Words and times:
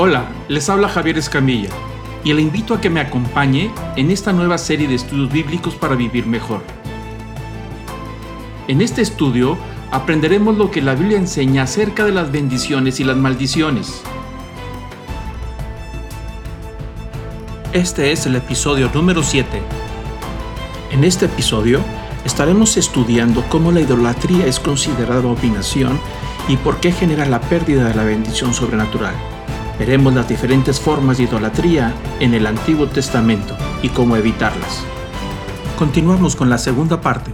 Hola, 0.00 0.28
les 0.46 0.70
habla 0.70 0.88
Javier 0.88 1.18
Escamilla 1.18 1.70
y 2.22 2.32
le 2.32 2.40
invito 2.40 2.72
a 2.72 2.80
que 2.80 2.88
me 2.88 3.00
acompañe 3.00 3.72
en 3.96 4.12
esta 4.12 4.32
nueva 4.32 4.56
serie 4.56 4.86
de 4.86 4.94
estudios 4.94 5.32
bíblicos 5.32 5.74
para 5.74 5.96
vivir 5.96 6.24
mejor. 6.24 6.62
En 8.68 8.80
este 8.80 9.02
estudio 9.02 9.58
aprenderemos 9.90 10.56
lo 10.56 10.70
que 10.70 10.82
la 10.82 10.94
Biblia 10.94 11.18
enseña 11.18 11.64
acerca 11.64 12.04
de 12.04 12.12
las 12.12 12.30
bendiciones 12.30 13.00
y 13.00 13.04
las 13.04 13.16
maldiciones. 13.16 14.02
Este 17.72 18.12
es 18.12 18.24
el 18.26 18.36
episodio 18.36 18.92
número 18.94 19.24
7. 19.24 19.48
En 20.92 21.02
este 21.02 21.24
episodio 21.24 21.80
estaremos 22.24 22.76
estudiando 22.76 23.44
cómo 23.48 23.72
la 23.72 23.80
idolatría 23.80 24.46
es 24.46 24.60
considerada 24.60 25.18
abominación 25.18 25.98
y 26.46 26.56
por 26.56 26.78
qué 26.78 26.92
genera 26.92 27.26
la 27.26 27.40
pérdida 27.40 27.88
de 27.88 27.94
la 27.94 28.04
bendición 28.04 28.54
sobrenatural. 28.54 29.16
Veremos 29.78 30.14
las 30.14 30.28
diferentes 30.28 30.80
formas 30.80 31.18
de 31.18 31.24
idolatría 31.24 31.94
en 32.20 32.34
el 32.34 32.46
Antiguo 32.46 32.86
Testamento 32.88 33.56
y 33.82 33.88
cómo 33.90 34.16
evitarlas. 34.16 34.84
Continuamos 35.78 36.34
con 36.34 36.50
la 36.50 36.58
segunda 36.58 37.00
parte. 37.00 37.30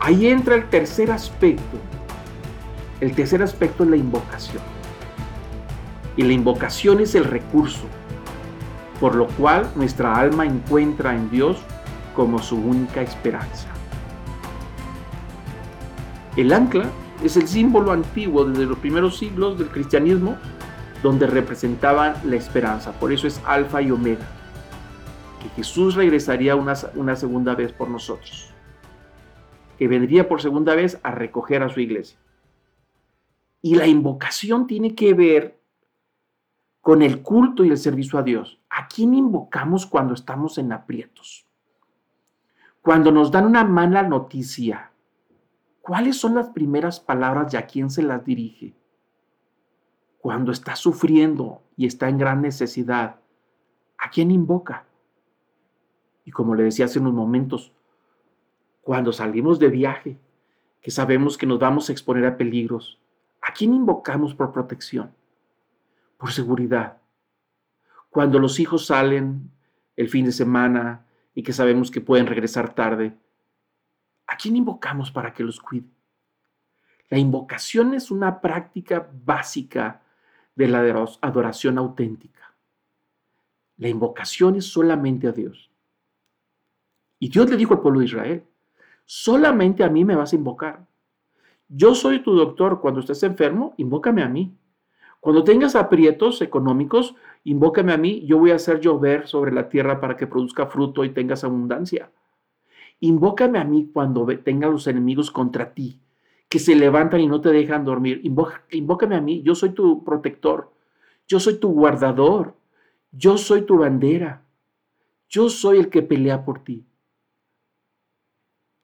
Ahí 0.00 0.26
entra 0.26 0.54
el 0.54 0.68
tercer 0.68 1.10
aspecto. 1.10 1.78
El 3.00 3.12
tercer 3.14 3.42
aspecto 3.42 3.84
es 3.84 3.90
la 3.90 3.96
invocación. 3.96 4.62
Y 6.16 6.22
la 6.22 6.32
invocación 6.32 7.00
es 7.00 7.14
el 7.14 7.24
recurso 7.24 7.84
por 9.00 9.14
lo 9.14 9.28
cual 9.28 9.70
nuestra 9.76 10.16
alma 10.16 10.44
encuentra 10.44 11.14
en 11.14 11.30
Dios 11.30 11.58
como 12.14 12.40
su 12.40 12.56
única 12.56 13.00
esperanza. 13.00 13.68
El 16.36 16.52
ancla 16.52 16.86
es 17.22 17.36
el 17.36 17.48
símbolo 17.48 17.92
antiguo 17.92 18.44
desde 18.44 18.66
los 18.66 18.78
primeros 18.78 19.18
siglos 19.18 19.58
del 19.58 19.68
cristianismo 19.68 20.36
donde 21.02 21.26
representaban 21.26 22.14
la 22.24 22.36
esperanza. 22.36 22.92
Por 22.92 23.12
eso 23.12 23.26
es 23.26 23.40
alfa 23.46 23.82
y 23.82 23.90
omega. 23.90 24.26
Que 25.42 25.48
Jesús 25.50 25.94
regresaría 25.94 26.56
una, 26.56 26.74
una 26.94 27.16
segunda 27.16 27.54
vez 27.54 27.72
por 27.72 27.88
nosotros. 27.88 28.52
Que 29.78 29.86
vendría 29.86 30.28
por 30.28 30.42
segunda 30.42 30.74
vez 30.74 30.98
a 31.02 31.12
recoger 31.12 31.62
a 31.62 31.68
su 31.68 31.80
iglesia. 31.80 32.18
Y 33.62 33.74
la 33.74 33.86
invocación 33.86 34.66
tiene 34.66 34.94
que 34.94 35.14
ver 35.14 35.58
con 36.80 37.02
el 37.02 37.22
culto 37.22 37.64
y 37.64 37.70
el 37.70 37.78
servicio 37.78 38.18
a 38.18 38.22
Dios. 38.22 38.60
¿A 38.70 38.88
quién 38.88 39.14
invocamos 39.14 39.86
cuando 39.86 40.14
estamos 40.14 40.58
en 40.58 40.72
aprietos? 40.72 41.46
Cuando 42.80 43.12
nos 43.12 43.30
dan 43.30 43.44
una 43.44 43.64
mala 43.64 44.02
noticia, 44.02 44.92
¿cuáles 45.82 46.16
son 46.16 46.36
las 46.36 46.48
primeras 46.48 47.00
palabras 47.00 47.52
y 47.52 47.56
a 47.56 47.66
quién 47.66 47.90
se 47.90 48.02
las 48.02 48.24
dirige? 48.24 48.77
Cuando 50.18 50.52
está 50.52 50.76
sufriendo 50.76 51.62
y 51.76 51.86
está 51.86 52.08
en 52.08 52.18
gran 52.18 52.42
necesidad, 52.42 53.20
¿a 53.96 54.10
quién 54.10 54.30
invoca? 54.30 54.86
Y 56.24 56.30
como 56.30 56.54
le 56.54 56.64
decía 56.64 56.84
hace 56.84 56.98
unos 56.98 57.14
momentos, 57.14 57.72
cuando 58.82 59.12
salimos 59.12 59.58
de 59.58 59.68
viaje, 59.68 60.18
que 60.80 60.90
sabemos 60.90 61.38
que 61.38 61.46
nos 61.46 61.58
vamos 61.58 61.88
a 61.88 61.92
exponer 61.92 62.26
a 62.26 62.36
peligros, 62.36 62.98
¿a 63.40 63.52
quién 63.52 63.74
invocamos 63.74 64.34
por 64.34 64.52
protección? 64.52 65.14
Por 66.16 66.32
seguridad. 66.32 66.98
Cuando 68.10 68.38
los 68.38 68.58
hijos 68.60 68.86
salen 68.86 69.50
el 69.96 70.08
fin 70.08 70.24
de 70.24 70.32
semana 70.32 71.06
y 71.34 71.42
que 71.42 71.52
sabemos 71.52 71.90
que 71.90 72.00
pueden 72.00 72.26
regresar 72.26 72.74
tarde, 72.74 73.16
¿a 74.26 74.36
quién 74.36 74.56
invocamos 74.56 75.10
para 75.10 75.32
que 75.32 75.44
los 75.44 75.60
cuide? 75.60 75.88
La 77.08 77.18
invocación 77.18 77.94
es 77.94 78.10
una 78.10 78.40
práctica 78.40 79.08
básica 79.24 80.02
de 80.58 80.66
la 80.66 80.80
adoración 81.20 81.78
auténtica. 81.78 82.52
La 83.76 83.88
invocación 83.88 84.56
es 84.56 84.64
solamente 84.64 85.28
a 85.28 85.32
Dios. 85.32 85.70
Y 87.20 87.28
Dios 87.28 87.48
le 87.48 87.56
dijo 87.56 87.74
al 87.74 87.80
pueblo 87.80 88.00
de 88.00 88.06
Israel, 88.06 88.44
solamente 89.04 89.84
a 89.84 89.88
mí 89.88 90.04
me 90.04 90.16
vas 90.16 90.32
a 90.32 90.36
invocar. 90.36 90.84
Yo 91.68 91.94
soy 91.94 92.24
tu 92.24 92.34
doctor. 92.34 92.80
Cuando 92.80 92.98
estés 92.98 93.22
enfermo, 93.22 93.74
invócame 93.76 94.20
a 94.20 94.28
mí. 94.28 94.52
Cuando 95.20 95.44
tengas 95.44 95.76
aprietos 95.76 96.42
económicos, 96.42 97.14
invócame 97.44 97.92
a 97.92 97.96
mí. 97.96 98.26
Yo 98.26 98.38
voy 98.38 98.50
a 98.50 98.56
hacer 98.56 98.80
llover 98.80 99.28
sobre 99.28 99.52
la 99.52 99.68
tierra 99.68 100.00
para 100.00 100.16
que 100.16 100.26
produzca 100.26 100.66
fruto 100.66 101.04
y 101.04 101.10
tengas 101.10 101.44
abundancia. 101.44 102.10
Invócame 102.98 103.60
a 103.60 103.64
mí 103.64 103.90
cuando 103.92 104.26
tengas 104.38 104.72
los 104.72 104.88
enemigos 104.88 105.30
contra 105.30 105.72
ti 105.72 106.00
que 106.48 106.58
se 106.58 106.74
levantan 106.74 107.20
y 107.20 107.26
no 107.26 107.40
te 107.40 107.50
dejan 107.50 107.84
dormir. 107.84 108.20
invócame 108.70 109.16
a 109.16 109.20
mí, 109.20 109.42
yo 109.42 109.54
soy 109.54 109.70
tu 109.70 110.02
protector, 110.04 110.72
yo 111.26 111.40
soy 111.40 111.58
tu 111.58 111.70
guardador, 111.70 112.56
yo 113.12 113.36
soy 113.36 113.62
tu 113.62 113.78
bandera, 113.78 114.42
yo 115.28 115.50
soy 115.50 115.78
el 115.78 115.90
que 115.90 116.02
pelea 116.02 116.44
por 116.44 116.64
ti. 116.64 116.84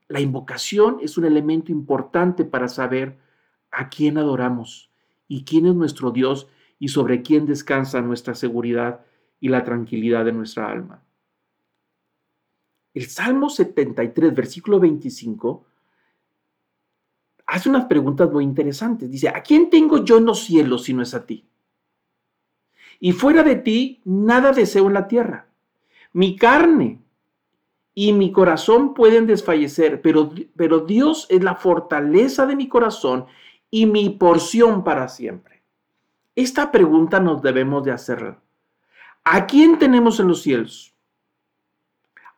La 0.08 0.20
invocación 0.20 0.98
es 1.00 1.16
un 1.16 1.25
elemento 1.25 1.72
importante 1.72 2.44
para 2.44 2.69
saber 2.69 3.19
a 3.70 3.88
quién 3.88 4.19
adoramos 4.19 4.91
y 5.26 5.44
quién 5.44 5.66
es 5.66 5.75
nuestro 5.75 6.10
Dios 6.10 6.48
y 6.78 6.88
sobre 6.88 7.22
quién 7.22 7.46
descansa 7.46 8.02
nuestra 8.02 8.34
seguridad 8.34 9.00
y 9.41 9.48
la 9.48 9.64
tranquilidad 9.64 10.25
de 10.26 10.32
nuestra 10.32 10.70
alma. 10.70 11.02
El 12.92 13.06
Salmo 13.06 13.48
73, 13.48 14.34
versículo 14.34 14.78
25, 14.78 15.66
hace 17.54 17.69
unas 17.69 17.84
preguntas 17.84 18.32
muy 18.32 18.42
interesantes. 18.42 19.09
Dice, 19.09 19.28
¿a 19.28 19.41
quién 19.41 19.70
tengo 19.70 20.04
yo 20.04 20.19
en 20.19 20.25
los 20.25 20.42
cielos 20.42 20.82
si 20.82 20.92
no 20.92 21.03
es 21.03 21.15
a 21.15 21.25
ti? 21.25 21.47
Y 22.98 23.12
fuera 23.12 23.44
de 23.44 23.54
ti, 23.54 24.00
nada 24.04 24.50
deseo 24.50 24.88
en 24.88 24.94
la 24.94 25.06
tierra. 25.06 25.47
Mi 26.12 26.34
carne 26.34 27.00
y 27.94 28.12
mi 28.12 28.32
corazón 28.32 28.93
pueden 28.93 29.28
desfallecer, 29.28 30.03
pero, 30.03 30.32
pero 30.56 30.81
Dios 30.81 31.28
es 31.31 31.44
la 31.44 31.54
fortaleza 31.54 32.44
de 32.44 32.56
mi 32.56 32.66
corazón 32.66 33.26
y 33.70 33.87
mi 33.87 34.10
porción 34.10 34.82
para 34.82 35.06
siempre. 35.06 35.62
Esta 36.34 36.72
pregunta 36.72 37.20
nos 37.20 37.41
debemos 37.41 37.84
de 37.84 37.93
hacer. 37.93 38.37
¿A 39.22 39.47
quién 39.47 39.78
tenemos 39.78 40.19
en 40.19 40.26
los 40.26 40.43
cielos? 40.43 40.93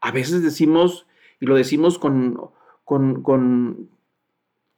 A 0.02 0.10
veces 0.10 0.42
decimos, 0.42 1.06
y 1.40 1.46
lo 1.46 1.54
decimos 1.54 1.98
con, 1.98 2.50
con 2.84 3.88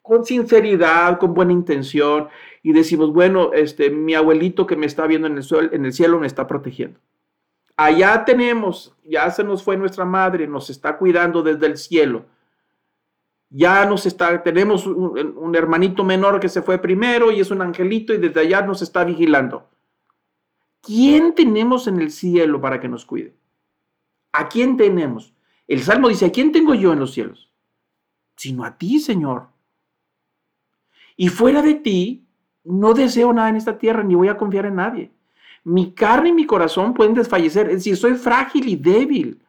con 0.09 0.25
sinceridad, 0.25 1.19
con 1.19 1.35
buena 1.35 1.53
intención 1.53 2.29
y 2.63 2.73
decimos, 2.73 3.13
bueno, 3.13 3.53
este, 3.53 3.91
mi 3.91 4.15
abuelito 4.15 4.67
que 4.67 4.75
me 4.75 4.87
está 4.87 5.07
viendo 5.07 5.27
en 5.27 5.37
el, 5.37 5.45
en 5.71 5.85
el 5.85 5.93
cielo 5.93 6.19
me 6.19 6.27
está 6.27 6.47
protegiendo. 6.47 6.99
Allá 7.77 8.25
tenemos, 8.25 8.97
ya 9.05 9.31
se 9.31 9.45
nos 9.45 9.63
fue 9.63 9.77
nuestra 9.77 10.07
madre, 10.07 10.47
nos 10.47 10.71
está 10.71 10.97
cuidando 10.97 11.43
desde 11.43 11.67
el 11.67 11.77
cielo. 11.77 12.25
Ya 13.51 13.85
nos 13.85 14.07
está, 14.07 14.43
tenemos 14.43 14.87
un, 14.87 15.37
un 15.37 15.55
hermanito 15.55 16.03
menor 16.05 16.41
que 16.41 16.49
se 16.49 16.63
fue 16.63 16.79
primero 16.79 17.31
y 17.31 17.41
es 17.41 17.51
un 17.51 17.61
angelito 17.61 18.15
y 18.15 18.17
desde 18.17 18.41
allá 18.41 18.63
nos 18.63 18.81
está 18.81 19.05
vigilando. 19.05 19.69
¿Quién 20.81 21.35
tenemos 21.35 21.87
en 21.87 22.01
el 22.01 22.11
cielo 22.11 22.63
para 22.63 22.81
que 22.81 22.89
nos 22.89 23.05
cuide? 23.05 23.37
¿A 24.33 24.49
quién 24.49 24.79
tenemos? 24.79 25.35
El 25.67 25.83
Salmo 25.83 26.09
dice, 26.09 26.25
¿a 26.25 26.33
quién 26.33 26.51
tengo 26.51 26.73
yo 26.73 26.95
en 26.95 27.01
los 27.01 27.13
cielos? 27.13 27.53
Sino 28.37 28.65
a 28.65 28.79
ti, 28.79 29.01
Señor. 29.01 29.49
Y 31.21 31.29
fuera 31.31 31.63
de 31.63 31.75
ti, 31.75 32.25
no 32.63 32.95
deseo 32.95 33.33
nada 33.33 33.49
en 33.49 33.57
esta 33.57 33.77
tierra, 33.77 34.05
ni 34.05 34.15
voy 34.15 34.29
a 34.29 34.37
confiar 34.37 34.67
en 34.67 34.77
nadie. 34.77 35.11
Mi 35.65 35.93
carne 35.93 36.29
y 36.29 36.33
mi 36.33 36.47
corazón 36.47 36.95
pueden 36.95 37.13
desfallecer, 37.13 37.67
es 37.67 37.79
decir, 37.79 37.97
soy 37.97 38.15
frágil 38.15 38.69
y 38.69 38.77
débil, 38.77 39.43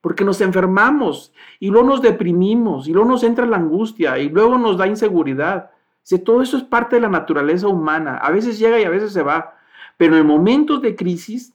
porque 0.00 0.24
nos 0.24 0.40
enfermamos 0.40 1.32
y 1.58 1.70
luego 1.70 1.88
nos 1.88 2.02
deprimimos 2.02 2.86
y 2.86 2.92
luego 2.92 3.08
nos 3.08 3.24
entra 3.24 3.44
la 3.46 3.56
angustia 3.56 4.16
y 4.16 4.28
luego 4.28 4.56
nos 4.58 4.78
da 4.78 4.86
inseguridad. 4.86 5.72
Si 6.04 6.20
todo 6.20 6.40
eso 6.40 6.56
es 6.56 6.62
parte 6.62 6.96
de 6.96 7.02
la 7.02 7.08
naturaleza 7.08 7.66
humana, 7.66 8.18
a 8.18 8.30
veces 8.30 8.60
llega 8.60 8.80
y 8.80 8.84
a 8.84 8.90
veces 8.90 9.12
se 9.12 9.24
va, 9.24 9.56
pero 9.96 10.16
en 10.16 10.24
momentos 10.24 10.80
de 10.82 10.94
crisis, 10.94 11.52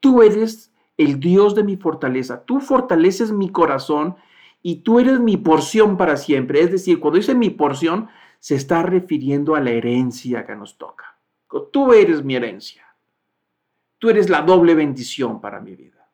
tú 0.00 0.22
eres 0.22 0.70
el 0.98 1.18
Dios 1.18 1.54
de 1.54 1.64
mi 1.64 1.78
fortaleza, 1.78 2.44
tú 2.44 2.60
fortaleces 2.60 3.32
mi 3.32 3.48
corazón 3.48 4.16
y 4.62 4.76
tú 4.76 5.00
eres 5.00 5.18
mi 5.18 5.38
porción 5.38 5.96
para 5.96 6.18
siempre. 6.18 6.60
Es 6.60 6.70
decir, 6.70 7.00
cuando 7.00 7.16
dice 7.16 7.34
mi 7.34 7.48
porción, 7.48 8.08
se 8.42 8.56
está 8.56 8.82
refiriendo 8.82 9.54
a 9.54 9.60
la 9.60 9.70
herencia 9.70 10.44
que 10.44 10.56
nos 10.56 10.76
toca. 10.76 11.16
Tú 11.70 11.92
eres 11.92 12.24
mi 12.24 12.34
herencia. 12.34 12.84
Tú 13.98 14.10
eres 14.10 14.28
la 14.28 14.42
doble 14.42 14.74
bendición 14.74 15.40
para 15.40 15.60
mi 15.60 15.76
vida. 15.76 16.08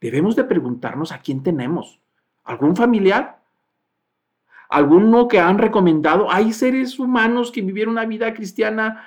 Debemos 0.00 0.36
de 0.36 0.44
preguntarnos 0.44 1.12
a 1.12 1.18
quién 1.18 1.42
tenemos. 1.42 2.00
¿Algún 2.44 2.76
familiar? 2.76 3.42
¿Alguno 4.70 5.28
que 5.28 5.38
han 5.38 5.58
recomendado? 5.58 6.32
Hay 6.32 6.54
seres 6.54 6.98
humanos 6.98 7.52
que 7.52 7.60
vivieron 7.60 7.92
una 7.92 8.06
vida 8.06 8.32
cristiana 8.32 9.04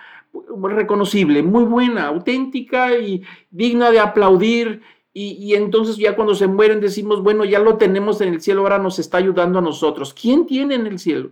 reconocible, 0.61 1.41
muy 1.41 1.63
buena, 1.63 2.05
auténtica 2.05 2.95
y 2.95 3.23
digna 3.49 3.89
de 3.89 3.99
aplaudir 3.99 4.83
y, 5.15 5.53
entonces 5.53 5.97
ya 5.97 6.15
cuando 6.15 6.33
se 6.33 6.47
mueren 6.47 6.81
decimos, 6.81 7.21
bueno, 7.21 7.45
ya 7.45 7.59
lo 7.59 7.77
tenemos 7.77 8.19
en 8.21 8.33
el 8.33 8.41
cielo, 8.41 8.61
ahora 8.61 8.79
nos 8.79 8.97
está 8.97 9.17
ayudando 9.17 9.59
a 9.59 9.61
nosotros. 9.61 10.11
¿Quién 10.11 10.47
tiene 10.47 10.73
en 10.73 10.87
el 10.87 10.97
cielo? 10.97 11.31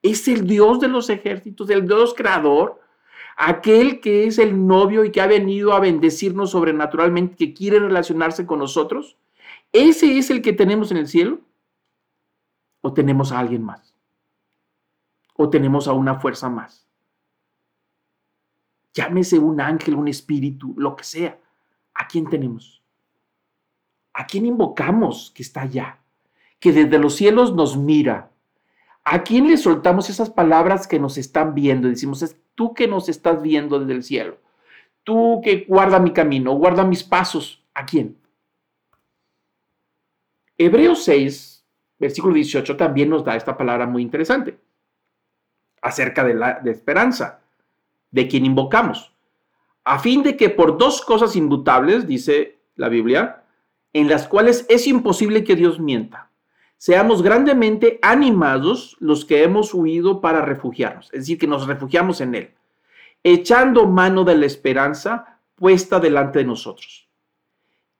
Es 0.00 0.28
el 0.28 0.46
Dios 0.46 0.78
de 0.78 0.86
los 0.86 1.10
ejércitos, 1.10 1.68
el 1.70 1.88
Dios 1.88 2.14
creador, 2.14 2.80
aquel 3.36 4.00
que 4.00 4.28
es 4.28 4.38
el 4.38 4.64
novio 4.64 5.04
y 5.04 5.10
que 5.10 5.20
ha 5.20 5.26
venido 5.26 5.72
a 5.72 5.80
bendecirnos 5.80 6.52
sobrenaturalmente, 6.52 7.34
que 7.34 7.52
quiere 7.52 7.80
relacionarse 7.80 8.46
con 8.46 8.60
nosotros, 8.60 9.16
ese 9.72 10.16
es 10.16 10.30
el 10.30 10.40
que 10.40 10.52
tenemos 10.52 10.92
en 10.92 10.98
el 10.98 11.08
cielo. 11.08 11.40
¿O 12.80 12.92
tenemos 12.92 13.32
a 13.32 13.40
alguien 13.40 13.64
más? 13.64 13.92
¿O 15.34 15.50
tenemos 15.50 15.88
a 15.88 15.94
una 15.94 16.20
fuerza 16.20 16.48
más? 16.48 16.86
Llámese 18.94 19.38
un 19.40 19.60
ángel, 19.60 19.94
un 19.94 20.06
espíritu, 20.06 20.74
lo 20.76 20.94
que 20.94 21.04
sea. 21.04 21.41
¿A 22.02 22.08
quién 22.08 22.28
tenemos? 22.28 22.82
¿A 24.12 24.26
quién 24.26 24.44
invocamos 24.44 25.30
que 25.36 25.44
está 25.44 25.60
allá? 25.60 26.00
Que 26.58 26.72
desde 26.72 26.98
los 26.98 27.14
cielos 27.14 27.54
nos 27.54 27.76
mira. 27.76 28.32
¿A 29.04 29.22
quién 29.22 29.46
le 29.46 29.56
soltamos 29.56 30.10
esas 30.10 30.28
palabras 30.28 30.88
que 30.88 30.98
nos 30.98 31.16
están 31.16 31.54
viendo? 31.54 31.86
Decimos, 31.86 32.22
es 32.22 32.36
tú 32.56 32.74
que 32.74 32.88
nos 32.88 33.08
estás 33.08 33.40
viendo 33.40 33.78
desde 33.78 33.92
el 33.92 34.02
cielo. 34.02 34.38
Tú 35.04 35.40
que 35.44 35.64
guarda 35.68 36.00
mi 36.00 36.12
camino, 36.12 36.54
guarda 36.54 36.84
mis 36.84 37.04
pasos. 37.04 37.62
¿A 37.72 37.86
quién? 37.86 38.18
Hebreos 40.58 41.04
6, 41.04 41.64
versículo 42.00 42.34
18 42.34 42.76
también 42.76 43.10
nos 43.10 43.24
da 43.24 43.36
esta 43.36 43.56
palabra 43.56 43.86
muy 43.86 44.02
interesante 44.02 44.58
acerca 45.80 46.24
de 46.24 46.34
la 46.34 46.54
de 46.54 46.72
esperanza, 46.72 47.42
de 48.10 48.26
quien 48.26 48.44
invocamos, 48.44 49.11
a 49.84 49.98
fin 49.98 50.22
de 50.22 50.36
que 50.36 50.48
por 50.48 50.78
dos 50.78 51.02
cosas 51.02 51.36
indutables, 51.36 52.06
dice 52.06 52.58
la 52.76 52.88
Biblia, 52.88 53.44
en 53.92 54.08
las 54.08 54.26
cuales 54.28 54.64
es 54.68 54.86
imposible 54.86 55.44
que 55.44 55.56
Dios 55.56 55.80
mienta, 55.80 56.30
seamos 56.78 57.22
grandemente 57.22 57.98
animados 58.02 58.96
los 59.00 59.24
que 59.24 59.42
hemos 59.42 59.74
huido 59.74 60.20
para 60.20 60.42
refugiarnos, 60.42 61.06
es 61.12 61.20
decir, 61.20 61.38
que 61.38 61.46
nos 61.46 61.66
refugiamos 61.66 62.20
en 62.20 62.34
Él, 62.34 62.50
echando 63.22 63.86
mano 63.86 64.24
de 64.24 64.36
la 64.36 64.46
esperanza 64.46 65.38
puesta 65.54 66.00
delante 66.00 66.40
de 66.40 66.44
nosotros. 66.44 67.08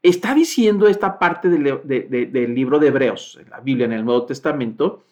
Está 0.02 0.34
diciendo 0.34 0.88
esta 0.88 1.16
parte 1.18 1.48
del 1.48 2.54
libro 2.54 2.80
de 2.80 2.88
Hebreos, 2.88 3.38
en 3.40 3.50
la 3.50 3.60
Biblia, 3.60 3.86
en 3.86 3.92
el 3.92 4.04
Nuevo 4.04 4.24
Testamento, 4.24 5.04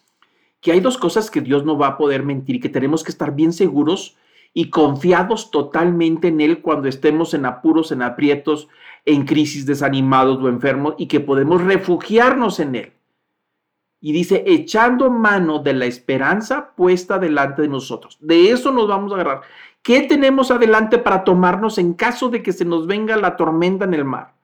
que 0.61 0.73
hay 0.73 0.81
dos 0.81 0.99
cosas 0.99 1.31
que 1.31 1.41
Dios 1.41 1.65
no 1.65 1.79
va 1.79 1.89
a 1.89 1.97
poder 1.97 2.25
mentir 2.25 2.57
y 2.57 2.61
que 2.61 2.69
tenemos 2.69 3.05
que 3.05 3.13
estar 3.13 3.35
bien 3.35 3.53
seguros 3.53 4.17
y 4.53 4.71
confiados 4.71 5.51
totalmente 5.51 6.29
en 6.29 6.41
Él 6.41 6.61
cuando 6.61 6.89
estemos 6.89 7.35
en 7.35 7.47
apuros, 7.47 7.93
en 7.93 8.03
aprietos, 8.03 8.69
en 9.05 9.25
crisis, 9.25 9.67
desanimados 9.67 10.43
o 10.43 10.49
enfermos 10.49 10.95
y 10.99 11.07
que 11.07 11.21
podemos 11.21 11.63
refugiarnos 11.63 12.61
en 12.61 12.75
Él. 12.75 12.93
Y 14.01 14.13
dice, 14.13 14.45
echando 14.47 15.11
mano 15.11 15.59
de 15.59 15.75
la 15.75 15.85
esperanza 15.85 16.73
puesta 16.75 17.19
delante 17.19 17.63
de 17.63 17.69
nosotros. 17.69 18.17
De 18.21 18.51
eso 18.51 18.73
nos 18.73 18.89
vamos 18.89 19.13
a 19.13 19.17
agarrar. 19.17 19.43
¿Qué 19.83 20.03
tenemos 20.03 20.51
adelante 20.51 20.99
para 20.99 21.23
tomarnos 21.23 21.79
en 21.79 21.95
caso 21.95 22.29
de 22.29 22.43
que 22.43 22.53
se 22.53 22.65
nos 22.65 22.87
venga 22.87 23.17
la 23.17 23.37
tormenta 23.37 23.85
en 23.85 23.95
el 23.95 24.05
mar? 24.05 24.35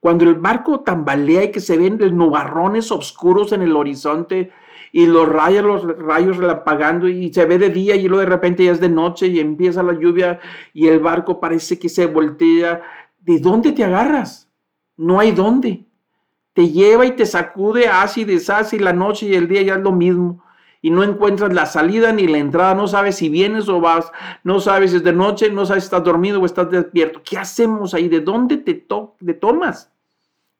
Cuando 0.00 0.24
el 0.24 0.34
barco 0.34 0.80
tambalea 0.80 1.44
y 1.44 1.50
que 1.50 1.60
se 1.60 1.76
ven 1.76 1.98
los 1.98 2.12
nubarrones 2.12 2.92
oscuros 2.92 3.52
en 3.52 3.62
el 3.62 3.74
horizonte, 3.74 4.52
y 4.92 5.04
los 5.04 5.28
rayos, 5.28 5.62
los 5.62 5.98
rayos 5.98 6.38
relapagando 6.38 7.06
y 7.06 7.30
se 7.30 7.44
ve 7.44 7.58
de 7.58 7.68
día 7.68 7.96
y 7.96 8.08
luego 8.08 8.20
de 8.20 8.30
repente 8.30 8.64
ya 8.64 8.72
es 8.72 8.80
de 8.80 8.88
noche 8.88 9.26
y 9.26 9.40
empieza 9.40 9.82
la 9.82 9.92
lluvia 9.92 10.40
y 10.72 10.86
el 10.86 11.00
barco 11.00 11.38
parece 11.38 11.78
que 11.78 11.90
se 11.90 12.06
voltea. 12.06 12.82
¿De 13.18 13.38
dónde 13.38 13.72
te 13.72 13.84
agarras? 13.84 14.50
No 14.96 15.20
hay 15.20 15.32
dónde. 15.32 15.84
Te 16.54 16.70
lleva 16.70 17.04
y 17.04 17.10
te 17.10 17.26
sacude 17.26 17.88
así 17.88 18.22
y 18.22 18.24
deshace 18.24 18.76
y 18.76 18.78
la 18.78 18.94
noche 18.94 19.26
y 19.26 19.34
el 19.34 19.48
día 19.48 19.60
ya 19.60 19.74
es 19.74 19.82
lo 19.82 19.92
mismo. 19.92 20.42
Y 20.82 20.90
no 20.90 21.02
encuentras 21.02 21.52
la 21.52 21.66
salida 21.66 22.12
ni 22.12 22.26
la 22.26 22.38
entrada, 22.38 22.74
no 22.74 22.86
sabes 22.86 23.16
si 23.16 23.28
vienes 23.28 23.68
o 23.68 23.80
vas, 23.80 24.12
no 24.44 24.60
sabes 24.60 24.90
si 24.90 24.98
es 24.98 25.04
de 25.04 25.12
noche, 25.12 25.50
no 25.50 25.66
sabes 25.66 25.84
si 25.84 25.86
estás 25.86 26.04
dormido 26.04 26.40
o 26.40 26.46
estás 26.46 26.70
despierto. 26.70 27.22
¿Qué 27.24 27.38
hacemos 27.38 27.94
ahí? 27.94 28.08
¿De 28.08 28.20
dónde 28.20 28.58
te, 28.58 28.74
te 28.74 29.34
tomas? 29.34 29.90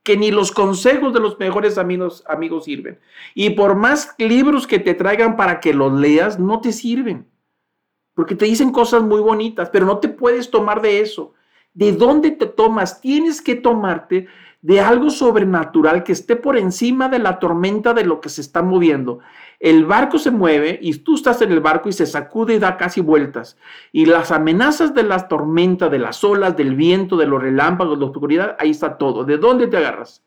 que 0.06 0.16
ni 0.16 0.30
los 0.30 0.52
consejos 0.52 1.12
de 1.12 1.18
los 1.18 1.36
mejores 1.36 1.78
amigos, 1.78 2.22
amigos 2.28 2.66
sirven. 2.66 3.00
Y 3.34 3.50
por 3.50 3.74
más 3.74 4.14
libros 4.18 4.64
que 4.64 4.78
te 4.78 4.94
traigan 4.94 5.36
para 5.36 5.58
que 5.58 5.74
los 5.74 5.92
leas, 5.92 6.38
no 6.38 6.60
te 6.60 6.70
sirven. 6.70 7.26
Porque 8.14 8.36
te 8.36 8.44
dicen 8.44 8.70
cosas 8.70 9.02
muy 9.02 9.20
bonitas, 9.20 9.69
pero 9.69 9.84
no 9.84 9.98
te 9.98 10.08
puedes 10.08 10.48
tomar 10.48 10.80
de 10.80 11.00
eso. 11.00 11.34
¿De 11.74 11.90
dónde 11.90 12.30
te 12.30 12.46
tomas? 12.46 13.00
Tienes 13.00 13.42
que 13.42 13.56
tomarte 13.56 14.28
de 14.66 14.80
algo 14.80 15.10
sobrenatural 15.10 16.02
que 16.02 16.10
esté 16.10 16.34
por 16.34 16.58
encima 16.58 17.08
de 17.08 17.20
la 17.20 17.38
tormenta 17.38 17.94
de 17.94 18.04
lo 18.04 18.20
que 18.20 18.28
se 18.28 18.40
está 18.40 18.62
moviendo. 18.62 19.20
El 19.60 19.84
barco 19.84 20.18
se 20.18 20.32
mueve 20.32 20.80
y 20.82 20.92
tú 20.98 21.14
estás 21.14 21.40
en 21.42 21.52
el 21.52 21.60
barco 21.60 21.88
y 21.88 21.92
se 21.92 22.04
sacude 22.04 22.54
y 22.54 22.58
da 22.58 22.76
casi 22.76 23.00
vueltas. 23.00 23.56
Y 23.92 24.06
las 24.06 24.32
amenazas 24.32 24.92
de 24.92 25.04
la 25.04 25.28
tormenta, 25.28 25.88
de 25.88 26.00
las 26.00 26.24
olas, 26.24 26.56
del 26.56 26.74
viento, 26.74 27.16
de 27.16 27.26
los 27.26 27.40
relámpagos, 27.40 27.96
de 27.96 28.06
la 28.06 28.10
oscuridad, 28.10 28.56
ahí 28.58 28.70
está 28.70 28.98
todo. 28.98 29.22
¿De 29.22 29.38
dónde 29.38 29.68
te 29.68 29.76
agarras? 29.76 30.24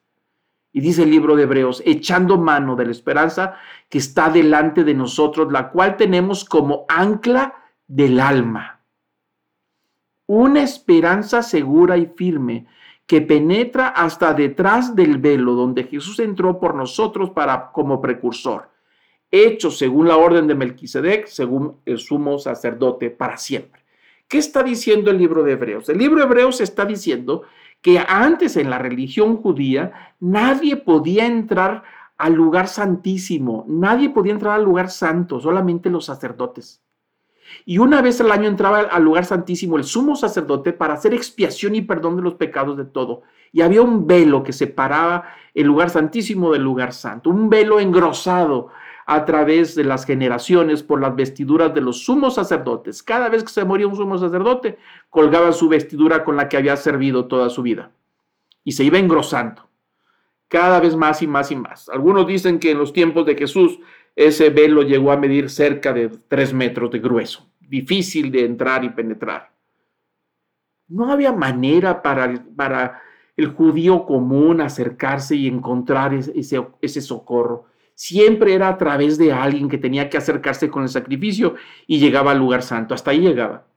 Y 0.72 0.80
dice 0.80 1.04
el 1.04 1.12
libro 1.12 1.36
de 1.36 1.44
Hebreos, 1.44 1.84
echando 1.86 2.38
mano 2.38 2.78
de 2.78 2.86
la 2.86 2.92
esperanza 2.92 3.56
que 3.90 3.98
está 3.98 4.30
delante 4.30 4.86
de 4.86 4.94
nosotros, 4.94 5.52
la 5.52 5.70
cual 5.70 5.98
tenemos 5.98 6.46
como 6.46 6.86
ancla 6.88 7.56
del 7.88 8.22
alma. 8.22 8.80
Una 10.28 10.64
esperanza 10.64 11.44
segura 11.44 11.98
y 11.98 12.06
firme 12.06 12.68
que 13.10 13.22
penetra 13.22 13.88
hasta 13.88 14.36
detrás 14.36 14.96
del 14.96 15.18
velo 15.18 15.54
donde 15.54 15.86
Jesús 15.86 16.20
entró 16.20 16.60
por 16.60 16.76
nosotros 16.76 17.32
para 17.32 17.72
como 17.72 18.00
precursor, 18.00 18.70
hecho 19.32 19.72
según 19.72 20.08
la 20.08 20.18
orden 20.18 20.46
de 20.46 20.54
Melquisedec, 20.54 21.26
según 21.26 21.78
el 21.88 21.98
sumo 21.98 22.38
sacerdote 22.38 23.10
para 23.10 23.36
siempre. 23.38 23.82
¿Qué 24.28 24.38
está 24.38 24.62
diciendo 24.62 25.10
el 25.10 25.18
libro 25.18 25.42
de 25.42 25.54
Hebreos? 25.54 25.90
El 25.90 25.98
libro 25.98 26.18
de 26.18 26.26
Hebreos 26.26 26.62
está 26.62 26.86
diciendo 26.86 27.42
que 27.82 27.98
antes 27.98 28.58
en 28.58 28.70
la 28.70 28.78
religión 28.78 29.38
judía 29.38 30.14
nadie 30.20 30.76
podía 30.76 31.26
entrar 31.26 31.82
al 32.16 32.34
lugar 32.34 32.68
santísimo, 32.68 33.66
nadie 33.68 34.12
podía 34.12 34.34
entrar 34.34 34.54
al 34.54 34.66
lugar 34.66 34.92
santo, 34.92 35.40
solamente 35.40 35.90
los 35.90 36.06
sacerdotes. 36.06 36.84
Y 37.66 37.78
una 37.78 38.02
vez 38.02 38.20
al 38.22 38.32
año 38.32 38.48
entraba 38.48 38.80
al 38.80 39.04
lugar 39.04 39.26
santísimo 39.26 39.78
el 39.78 39.84
sumo 39.84 40.16
sacerdote 40.16 40.74
para 40.74 40.94
hacer 40.94 41.14
expiación 41.14 41.76
y 41.76 41.82
perdón 41.82 42.16
de 42.16 42.22
los 42.22 42.36
pecados 42.36 42.78
de 42.78 42.86
todo. 42.86 43.24
Y 43.52 43.62
había 43.62 43.82
un 43.82 44.08
velo 44.08 44.44
que 44.44 44.54
separaba 44.54 45.26
el 45.54 45.68
lugar 45.68 45.90
santísimo 45.90 46.52
del 46.52 46.64
lugar 46.64 46.94
santo, 46.94 47.30
un 47.30 47.50
velo 47.50 47.80
engrosado 47.80 48.70
a 49.10 49.26
través 49.26 49.74
de 49.74 49.84
las 49.84 50.06
generaciones 50.06 50.84
por 50.84 51.02
las 51.02 51.16
vestiduras 51.16 51.74
de 51.74 51.82
los 51.82 52.04
sumos 52.06 52.36
sacerdotes. 52.36 53.02
Cada 53.02 53.28
vez 53.28 53.44
que 53.44 53.50
se 53.50 53.66
moría 53.66 53.88
un 53.88 53.96
sumo 53.96 54.20
sacerdote, 54.20 54.78
colgaba 55.10 55.52
su 55.52 55.68
vestidura 55.68 56.24
con 56.24 56.38
la 56.38 56.48
que 56.48 56.58
había 56.58 56.78
servido 56.78 57.26
toda 57.26 57.50
su 57.50 57.64
vida. 57.64 57.92
Y 58.64 58.74
se 58.74 58.84
iba 58.84 59.00
engrosando, 59.00 59.68
cada 60.48 60.80
vez 60.80 60.96
más 60.96 61.24
y 61.24 61.28
más 61.28 61.50
y 61.50 61.56
más. 61.56 61.90
Algunos 61.90 62.28
dicen 62.28 62.60
que 62.60 62.70
en 62.70 62.78
los 62.78 62.94
tiempos 62.94 63.26
de 63.26 63.36
Jesús 63.36 63.80
ese 64.16 64.50
velo 64.50 64.82
llegó 64.82 65.12
a 65.12 65.18
medir 65.18 65.50
cerca 65.50 65.94
de 65.94 66.10
tres 66.28 66.54
metros 66.54 66.92
de 66.92 67.00
grueso, 67.00 67.50
difícil 67.60 68.32
de 68.32 68.46
entrar 68.46 68.84
y 68.84 68.90
penetrar. 68.90 69.52
No 70.88 71.12
había 71.12 71.32
manera 71.32 72.02
para, 72.02 72.44
para 72.56 73.02
el 73.38 73.48
judío 73.48 74.06
común 74.06 74.60
acercarse 74.60 75.36
y 75.36 75.48
encontrar 75.48 76.14
ese, 76.14 76.66
ese 76.82 77.02
socorro. 77.02 77.66
Siempre 77.96 78.54
era 78.54 78.70
a 78.70 78.78
través 78.78 79.18
de 79.18 79.32
alguien 79.32 79.70
que 79.70 79.78
tenía 79.78 80.10
que 80.10 80.18
acercarse 80.18 80.70
con 80.70 80.84
el 80.84 80.90
sacrificio 80.90 81.56
y 81.86 82.00
llegaba 82.00 82.32
al 82.32 82.40
lugar 82.40 82.64
santo. 82.64 82.94
Hasta 82.94 83.12
ahí 83.12 83.20
llegaba. 83.20 83.68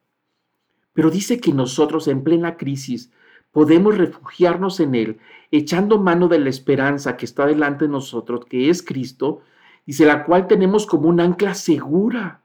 Pero 0.94 1.10
dice 1.10 1.40
que 1.40 1.52
nosotros 1.52 2.08
en 2.08 2.22
plena 2.22 2.56
crisis 2.56 3.12
podemos 3.52 3.96
refugiarnos 3.96 4.80
en 4.80 4.94
Él, 4.94 5.18
echando 5.50 5.98
mano 5.98 6.28
de 6.28 6.38
la 6.38 6.50
esperanza 6.50 7.16
que 7.16 7.26
está 7.26 7.46
delante 7.46 7.84
de 7.84 7.90
nosotros, 7.90 8.46
que 8.46 8.70
es 8.70 8.82
Cristo, 8.82 9.42
dice, 9.86 10.04
la 10.04 10.24
cual 10.24 10.46
tenemos 10.46 10.86
como 10.86 11.08
un 11.08 11.20
ancla 11.20 11.54
segura 11.54 12.42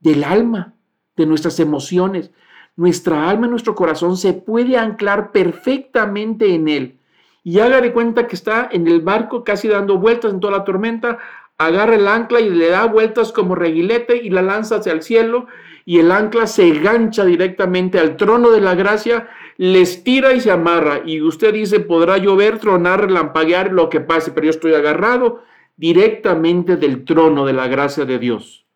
del 0.00 0.24
alma, 0.24 0.74
de 1.16 1.26
nuestras 1.26 1.60
emociones. 1.60 2.30
Nuestra 2.76 3.28
alma, 3.28 3.46
nuestro 3.46 3.74
corazón 3.74 4.16
se 4.16 4.32
puede 4.32 4.76
anclar 4.76 5.30
perfectamente 5.30 6.54
en 6.54 6.68
él. 6.68 6.98
Y 7.44 7.58
haga 7.58 7.80
de 7.80 7.92
cuenta 7.92 8.26
que 8.26 8.36
está 8.36 8.68
en 8.70 8.86
el 8.86 9.00
barco 9.00 9.44
casi 9.44 9.68
dando 9.68 9.98
vueltas 9.98 10.32
en 10.32 10.40
toda 10.40 10.58
la 10.58 10.64
tormenta, 10.64 11.18
agarra 11.58 11.96
el 11.96 12.08
ancla 12.08 12.40
y 12.40 12.50
le 12.50 12.68
da 12.68 12.86
vueltas 12.86 13.32
como 13.32 13.54
reguilete 13.54 14.16
y 14.16 14.30
la 14.30 14.42
lanza 14.42 14.76
hacia 14.76 14.92
el 14.92 15.02
cielo 15.02 15.46
y 15.84 15.98
el 15.98 16.12
ancla 16.12 16.46
se 16.46 16.70
gancha 16.70 17.24
directamente 17.24 17.98
al 17.98 18.16
trono 18.16 18.50
de 18.50 18.60
la 18.60 18.74
gracia, 18.74 19.28
les 19.56 20.04
tira 20.04 20.32
y 20.32 20.40
se 20.40 20.50
amarra. 20.50 21.02
Y 21.04 21.20
usted 21.20 21.52
dice, 21.52 21.80
podrá 21.80 22.18
llover, 22.18 22.58
tronar, 22.58 23.00
relampaguear, 23.02 23.72
lo 23.72 23.88
que 23.88 24.00
pase, 24.00 24.30
pero 24.30 24.44
yo 24.44 24.50
estoy 24.50 24.74
agarrado 24.74 25.42
directamente 25.76 26.76
del 26.76 27.04
trono 27.04 27.44
de 27.44 27.52
la 27.52 27.66
gracia 27.66 28.04
de 28.04 28.18
Dios. 28.18 28.66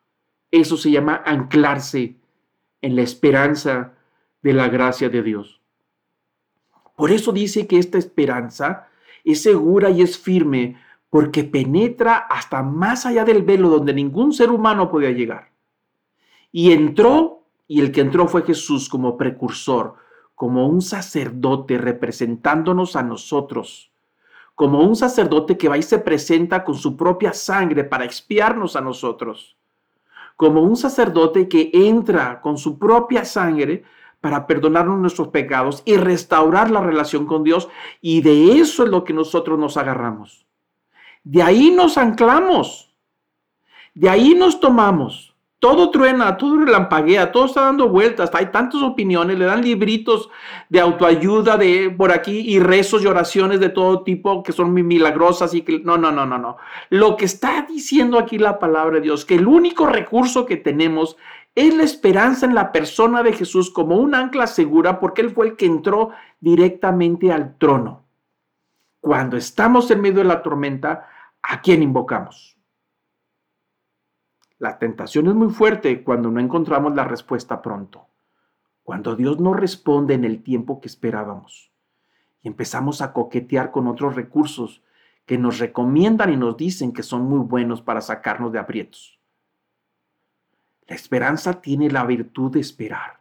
Eso 0.51 0.77
se 0.77 0.91
llama 0.91 1.23
anclarse 1.25 2.17
en 2.81 2.97
la 2.97 3.03
esperanza 3.03 3.95
de 4.43 4.53
la 4.53 4.69
gracia 4.69 5.09
de 5.09 5.23
Dios. 5.23 5.61
Por 6.97 7.11
eso 7.11 7.33
dice 7.33 7.67
que 7.67 7.79
esta 7.79 7.99
esperanza 7.99 8.89
es 9.25 9.43
segura 9.43 9.91
y 9.91 10.03
es 10.03 10.19
firme 10.19 10.77
porque 11.11 11.45
penetra 11.45 12.17
hasta 12.17 12.63
más 12.63 13.07
allá 13.07 13.25
del 13.25 13.43
velo 13.43 13.69
donde 13.69 13.93
ningún 13.93 14.33
ser 14.33 14.51
humano 14.51 14.91
podía 14.91 15.11
llegar. 15.11 15.51
Y 16.53 16.73
entró 16.73 17.45
y 17.69 17.81
el 17.81 17.93
que 17.93 18.01
entró 18.01 18.29
fue 18.29 18.43
Jesús 18.43 18.89
como 18.89 19.17
precursor, 19.17 19.95
como 20.35 20.69
un 20.69 20.81
sacerdote 20.83 21.79
representándonos 21.79 22.97
a 22.97 23.03
nosotros, 23.03 23.91
como 24.57 24.81
un 24.81 24.97
sacerdote 24.97 25.59
que 25.59 25.69
va 25.69 25.77
y 25.79 25.83
se 25.83 25.99
presenta 25.99 26.65
con 26.65 26.75
su 26.75 26.97
propia 26.97 27.35
sangre 27.35 27.85
para 27.85 28.07
expiarnos 28.07 28.75
a 28.75 28.81
nosotros, 28.81 29.57
como 30.35 30.63
un 30.63 30.77
sacerdote 30.77 31.47
que 31.47 31.71
entra 31.73 32.41
con 32.41 32.57
su 32.57 32.79
propia 32.79 33.25
sangre 33.27 33.85
para 34.23 34.47
perdonarnos 34.47 34.99
nuestros 34.99 35.29
pecados 35.29 35.83
y 35.85 35.99
restaurar 35.99 36.71
la 36.71 36.81
relación 36.81 37.27
con 37.27 37.45
Dios. 37.45 37.69
Y 38.01 38.23
de 38.23 38.59
eso 38.59 38.85
es 38.85 38.89
lo 38.89 39.05
que 39.05 39.13
nosotros 39.13 39.59
nos 39.59 39.77
agarramos. 39.77 40.47
De 41.23 41.43
ahí 41.43 41.71
nos 41.71 41.99
anclamos. 41.99 42.95
De 43.95 44.09
ahí 44.09 44.35
nos 44.35 44.59
tomamos 44.59 45.36
todo 45.59 45.91
truena, 45.91 46.37
todo 46.37 46.65
relampaguea, 46.65 47.33
todo 47.33 47.47
está 47.47 47.63
dando 47.63 47.89
vueltas, 47.89 48.31
hay 48.35 48.47
tantas 48.47 48.83
opiniones, 48.83 49.39
le 49.39 49.47
dan 49.47 49.63
libritos 49.63 50.29
de 50.69 50.81
autoayuda 50.81 51.57
de 51.57 51.91
por 51.91 52.13
aquí 52.13 52.41
y 52.41 52.61
rezos 52.61 53.03
y 53.03 53.07
oraciones 53.07 53.59
de 53.59 53.71
todo 53.71 54.03
tipo 54.03 54.43
que 54.43 54.53
son 54.53 54.73
milagrosas 54.75 55.55
y 55.55 55.63
que 55.63 55.81
no, 55.81 55.97
no, 55.97 56.13
no, 56.13 56.27
no, 56.27 56.39
no. 56.39 56.59
Lo 56.91 57.17
que 57.17 57.25
está 57.25 57.67
diciendo 57.69 58.19
aquí 58.19 58.39
la 58.39 58.59
palabra 58.59 58.97
de 58.97 59.03
Dios, 59.03 59.25
que 59.25 59.37
el 59.37 59.47
único 59.47 59.87
recurso 59.87 60.45
que 60.45 60.57
tenemos 60.57 61.17
es 61.55 61.75
la 61.75 61.85
esperanza 61.85 62.45
en 62.45 62.55
la 62.55 62.71
persona 62.71 63.23
de 63.23 63.33
Jesús 63.33 63.71
como 63.71 63.97
un 63.97 64.15
ancla 64.15 64.47
segura 64.47 65.01
porque 65.01 65.23
Él 65.23 65.31
fue 65.31 65.47
el 65.47 65.57
que 65.57 65.65
entró 65.65 66.11
directamente 66.39 67.33
al 67.33 67.57
trono. 67.57 68.05
Cuando 69.01 69.39
estamos 69.39 69.91
en 69.91 70.03
medio 70.03 70.19
de 70.19 70.25
la 70.25 70.43
tormenta, 70.43 71.09
¿a 71.43 71.63
quién 71.63 71.83
invocamos? 71.83 72.56
La 74.59 74.79
tentación 74.79 75.27
es 75.27 75.35
muy 75.35 75.51
fuerte 75.51 76.03
cuando 76.03 76.31
no 76.31 76.41
encontramos 76.41 76.95
la 76.95 77.05
respuesta 77.05 77.61
pronto, 77.61 78.07
cuando 78.85 79.15
Dios 79.15 79.39
no 79.39 79.53
responde 79.53 80.15
en 80.15 80.25
el 80.25 80.43
tiempo 80.43 80.81
que 80.81 80.89
esperábamos 80.89 81.71
y 82.43 82.49
empezamos 82.49 83.03
a 83.03 83.13
coquetear 83.13 83.71
con 83.71 83.87
otros 83.87 84.17
recursos 84.17 84.83
que 85.27 85.37
nos 85.37 85.59
recomiendan 85.59 86.33
y 86.33 86.37
nos 86.39 86.57
dicen 86.57 86.93
que 86.95 87.03
son 87.03 87.25
muy 87.25 87.41
buenos 87.41 87.83
para 87.83 88.01
sacarnos 88.01 88.51
de 88.51 88.59
aprietos. 88.59 89.19
La 90.87 90.97
esperanza 90.97 91.61
tiene 91.61 91.91
la 91.91 92.07
virtud 92.07 92.53
de 92.53 92.61
esperar, 92.61 93.21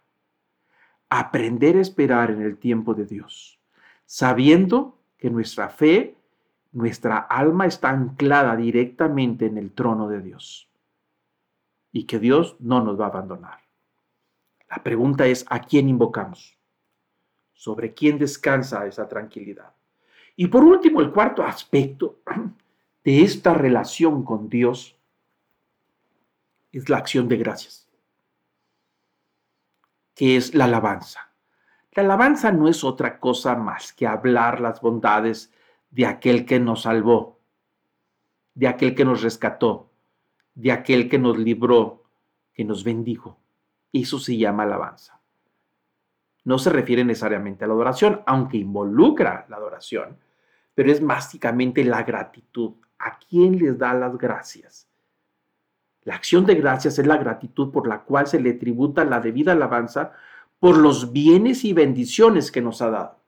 aprender 1.10 1.76
a 1.76 1.82
esperar 1.82 2.32
en 2.32 2.44
el 2.44 2.58
tiempo 2.58 2.94
de 2.94 3.08
Dios, 3.08 3.60
sabiendo 4.06 5.00
que 5.18 5.30
nuestra 5.30 5.68
fe, 5.68 6.16
nuestra 6.72 7.18
alma 7.18 7.66
está 7.66 7.90
anclada 7.90 8.56
directamente 8.56 9.48
en 9.48 9.58
el 9.58 9.72
trono 9.72 10.08
de 10.08 10.22
Dios 10.22 10.70
y 11.96 12.04
que 12.04 12.20
Dios 12.20 12.58
no 12.60 12.84
nos 12.84 13.00
va 13.00 13.06
a 13.06 13.08
abandonar. 13.08 13.62
La 14.70 14.84
pregunta 14.84 15.28
es, 15.28 15.46
¿a 15.48 15.62
quién 15.62 15.88
invocamos? 15.88 16.60
¿Sobre 17.54 17.94
quién 17.94 18.20
descansa 18.20 18.86
esa 18.86 19.08
tranquilidad? 19.08 19.74
Y 20.36 20.48
por 20.48 20.66
último, 20.66 21.00
el 21.00 21.14
cuarto 21.14 21.42
aspecto 21.44 22.20
de 23.02 23.22
esta 23.22 23.54
relación 23.54 24.26
con 24.26 24.50
Dios 24.50 25.00
es 26.74 26.90
la 26.90 26.98
acción 26.98 27.30
de 27.30 27.38
gracias, 27.38 27.88
que 30.14 30.36
es 30.36 30.54
la 30.54 30.66
alabanza. 30.66 31.32
La 31.94 32.04
alabanza 32.04 32.52
no 32.52 32.68
es 32.68 32.84
otra 32.84 33.22
cosa 33.22 33.56
más 33.56 33.94
que 33.94 34.06
hablar 34.06 34.60
las 34.60 34.82
bondades 34.82 35.50
de 35.92 36.08
aquel 36.08 36.46
que 36.46 36.60
nos 36.60 36.82
salvó, 36.82 37.40
de 38.54 38.68
aquel 38.68 38.96
que 38.96 39.06
nos 39.06 39.22
rescató, 39.22 39.95
de 40.56 40.72
aquel 40.72 41.10
que 41.10 41.20
nos 41.20 41.38
libró, 41.38 42.04
que 42.54 42.64
nos 42.64 42.84
bendijo. 42.84 43.38
Eso 43.94 44.18
se 44.20 44.38
llama 44.38 44.64
alabanza. 44.64 45.22
No 46.46 46.58
se 46.58 46.70
refiere 46.70 47.04
necesariamente 47.04 47.64
a 47.66 47.68
la 47.68 47.74
adoración, 47.74 48.22
aunque 48.26 48.58
involucra 48.58 49.46
la 49.50 49.58
adoración, 49.58 50.18
pero 50.74 50.92
es 50.92 51.06
básicamente 51.06 51.84
la 51.84 52.04
gratitud. 52.04 52.74
¿A 53.00 53.20
quién 53.20 53.58
les 53.58 53.78
da 53.78 53.94
las 53.94 54.18
gracias? 54.18 54.88
La 56.04 56.16
acción 56.16 56.46
de 56.46 56.56
gracias 56.56 57.00
es 57.00 57.08
la 57.08 57.18
gratitud 57.18 57.72
por 57.72 57.88
la 57.88 58.04
cual 58.04 58.28
se 58.28 58.40
le 58.40 58.54
tributa 58.54 59.04
la 59.04 59.20
debida 59.20 59.54
alabanza 59.54 60.14
por 60.60 60.78
los 60.78 61.12
bienes 61.12 61.66
y 61.66 61.74
bendiciones 61.74 62.52
que 62.52 62.62
nos 62.62 62.82
ha 62.82 62.90
dado. 62.92 63.20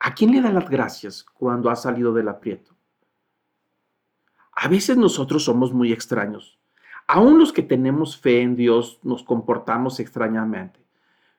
¿A 0.00 0.14
quién 0.14 0.32
le 0.32 0.40
da 0.40 0.50
las 0.50 0.68
gracias 0.68 1.24
cuando 1.24 1.70
ha 1.70 1.76
salido 1.76 2.12
del 2.14 2.28
aprieto? 2.28 2.77
A 4.60 4.66
veces 4.66 4.96
nosotros 4.96 5.44
somos 5.44 5.72
muy 5.72 5.92
extraños. 5.92 6.58
Aún 7.06 7.38
los 7.38 7.52
que 7.52 7.62
tenemos 7.62 8.18
fe 8.18 8.40
en 8.40 8.56
Dios 8.56 8.98
nos 9.04 9.22
comportamos 9.22 10.00
extrañamente. 10.00 10.80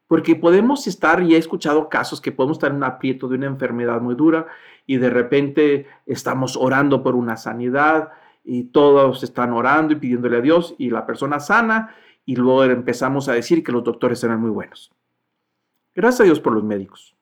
Porque 0.08 0.38
podemos 0.38 0.88
estar, 0.88 1.22
y 1.22 1.36
he 1.36 1.38
escuchado 1.38 1.90
casos 1.90 2.22
que 2.22 2.32
podemos 2.32 2.56
estar 2.56 2.72
en 2.72 2.78
un 2.78 2.86
aprieto 2.86 3.28
de 3.28 3.36
una 3.36 3.48
enfermedad 3.48 4.00
muy 4.00 4.16
dura 4.16 4.48
y 4.88 4.98
de 4.98 5.10
repente 5.10 5.86
estamos 6.06 6.56
orando 6.56 7.04
por 7.04 7.14
una 7.14 7.36
sanidad 7.36 8.14
y 8.46 8.64
todos 8.64 9.22
están 9.22 9.52
orando 9.52 9.92
y 9.92 9.98
pidiéndole 9.98 10.38
a 10.38 10.42
Dios 10.42 10.76
y 10.78 10.90
la 10.90 11.06
persona 11.06 11.42
sana 11.42 11.94
y 12.26 12.38
luego 12.38 12.64
empezamos 12.64 13.28
a 13.28 13.34
decir 13.34 13.66
que 13.66 13.74
los 13.74 13.84
doctores 13.84 14.24
eran 14.24 14.40
muy 14.40 14.50
buenos. 14.50 14.94
Gracias 15.94 16.22
a 16.22 16.24
Dios 16.24 16.40
por 16.40 16.54
los 16.54 16.64
médicos. 16.64 17.18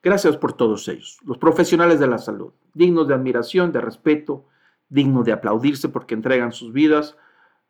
Gracias 0.00 0.36
por 0.36 0.52
todos 0.52 0.86
ellos, 0.86 1.18
los 1.24 1.38
profesionales 1.38 1.98
de 1.98 2.06
la 2.06 2.18
salud, 2.18 2.52
dignos 2.72 3.08
de 3.08 3.14
admiración, 3.14 3.72
de 3.72 3.80
respeto, 3.80 4.46
digno 4.88 5.22
de 5.22 5.32
aplaudirse 5.32 5.88
porque 5.88 6.14
entregan 6.14 6.52
sus 6.52 6.72
vidas 6.72 7.16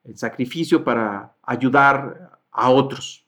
en 0.05 0.17
sacrificio 0.17 0.85
para 0.85 1.35
ayudar 1.43 2.41
a 2.51 2.71
otros. 2.71 3.27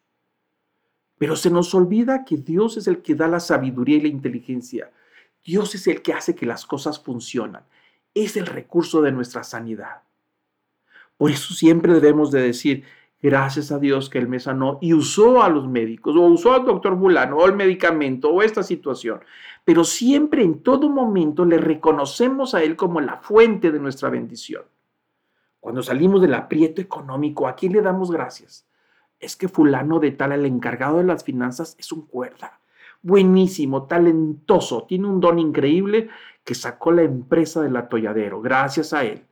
Pero 1.19 1.35
se 1.35 1.51
nos 1.51 1.75
olvida 1.75 2.25
que 2.25 2.37
Dios 2.37 2.77
es 2.77 2.87
el 2.87 3.03
que 3.03 3.15
da 3.15 3.27
la 3.27 3.41
sabiduría 3.41 3.97
y 3.97 4.03
la 4.03 4.09
inteligencia. 4.09 4.91
Dios 5.45 5.75
es 5.75 5.87
el 5.87 6.03
que 6.03 6.13
hace 6.13 6.35
que 6.35 6.47
las 6.47 6.65
cosas 6.65 7.01
funcionan. 7.01 7.65
Es 8.15 8.37
el 8.37 8.47
recurso 8.47 9.03
de 9.03 9.13
nuestra 9.13 9.43
sanidad. 9.43 10.03
Por 11.17 11.33
eso 11.33 11.53
siempre 11.55 11.95
debemos 11.95 12.31
de 12.31 12.43
decir, 12.43 12.85
gracias 13.23 13.73
a 13.73 13.79
Dios 13.79 14.09
que 14.09 14.19
Él 14.19 14.29
me 14.29 14.41
sanó 14.41 14.79
y 14.81 14.95
usó 14.95 15.43
a 15.43 15.49
los 15.49 15.69
médicos, 15.69 16.17
o 16.17 16.21
usó 16.23 16.55
al 16.55 16.65
doctor 16.65 16.95
Bulano, 16.95 17.37
o 17.39 17.47
el 17.47 17.55
medicamento, 17.55 18.31
o 18.31 18.43
esta 18.43 18.63
situación. 18.63 19.21
Pero 19.65 19.85
siempre, 19.85 20.43
en 20.43 20.63
todo 20.63 20.89
momento, 20.89 21.45
le 21.45 21.59
reconocemos 21.59 22.55
a 22.55 22.63
Él 22.63 22.77
como 22.77 23.01
la 23.01 23.17
fuente 23.17 23.71
de 23.71 23.81
nuestra 23.81 24.09
bendición. 24.09 24.63
Cuando 25.61 25.83
salimos 25.83 26.23
del 26.23 26.35
aprieto 26.35 26.81
económico, 26.81 27.47
¿a 27.47 27.55
quién 27.55 27.73
le 27.73 27.83
damos 27.83 28.11
gracias? 28.11 28.67
Es 29.21 29.37
que 29.37 29.49
fulano 29.49 29.99
de 29.99 30.13
tal, 30.13 30.33
el 30.33 30.47
encargado 30.47 30.99
de 30.99 31.05
las 31.05 31.25
finanzas, 31.25 31.77
es 31.79 31.91
un 31.93 32.07
cuerda. 32.07 32.61
Buenísimo, 33.03 33.85
talentoso, 33.87 34.85
tiene 34.85 35.07
un 35.07 35.21
don 35.21 35.39
increíble 35.39 36.09
que 36.45 36.55
sacó 36.55 36.93
la 36.93 37.03
empresa 37.03 37.61
del 37.61 37.77
atolladero, 37.77 38.41
gracias 38.41 38.93
a 38.93 39.05
él. 39.05 39.28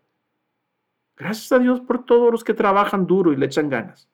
Gracias 1.16 1.50
a 1.52 1.58
Dios 1.58 1.80
por 1.80 2.04
todos 2.04 2.30
los 2.30 2.44
que 2.44 2.54
trabajan 2.54 3.06
duro 3.06 3.32
y 3.32 3.37
le 3.37 3.46
echan 3.46 3.70
ganas. 3.70 4.08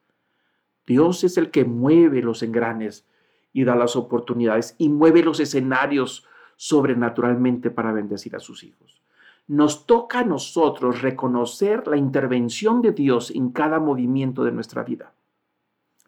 Dios 0.86 1.24
es 1.24 1.36
el 1.36 1.50
que 1.50 1.64
mueve 1.64 2.22
los 2.22 2.42
engranes 2.42 3.06
y 3.52 3.64
da 3.64 3.74
las 3.74 3.96
oportunidades 3.96 4.74
y 4.78 4.88
mueve 4.88 5.22
los 5.22 5.40
escenarios 5.40 6.26
sobrenaturalmente 6.56 7.70
para 7.70 7.92
bendecir 7.92 8.36
a 8.36 8.40
sus 8.40 8.62
hijos. 8.62 9.02
Nos 9.48 9.86
toca 9.86 10.20
a 10.20 10.24
nosotros 10.24 11.02
reconocer 11.02 11.88
la 11.88 11.96
intervención 11.96 12.80
de 12.80 12.92
Dios 12.92 13.32
en 13.32 13.50
cada 13.50 13.80
movimiento 13.80 14.44
de 14.44 14.52
nuestra 14.52 14.84
vida. 14.84 15.12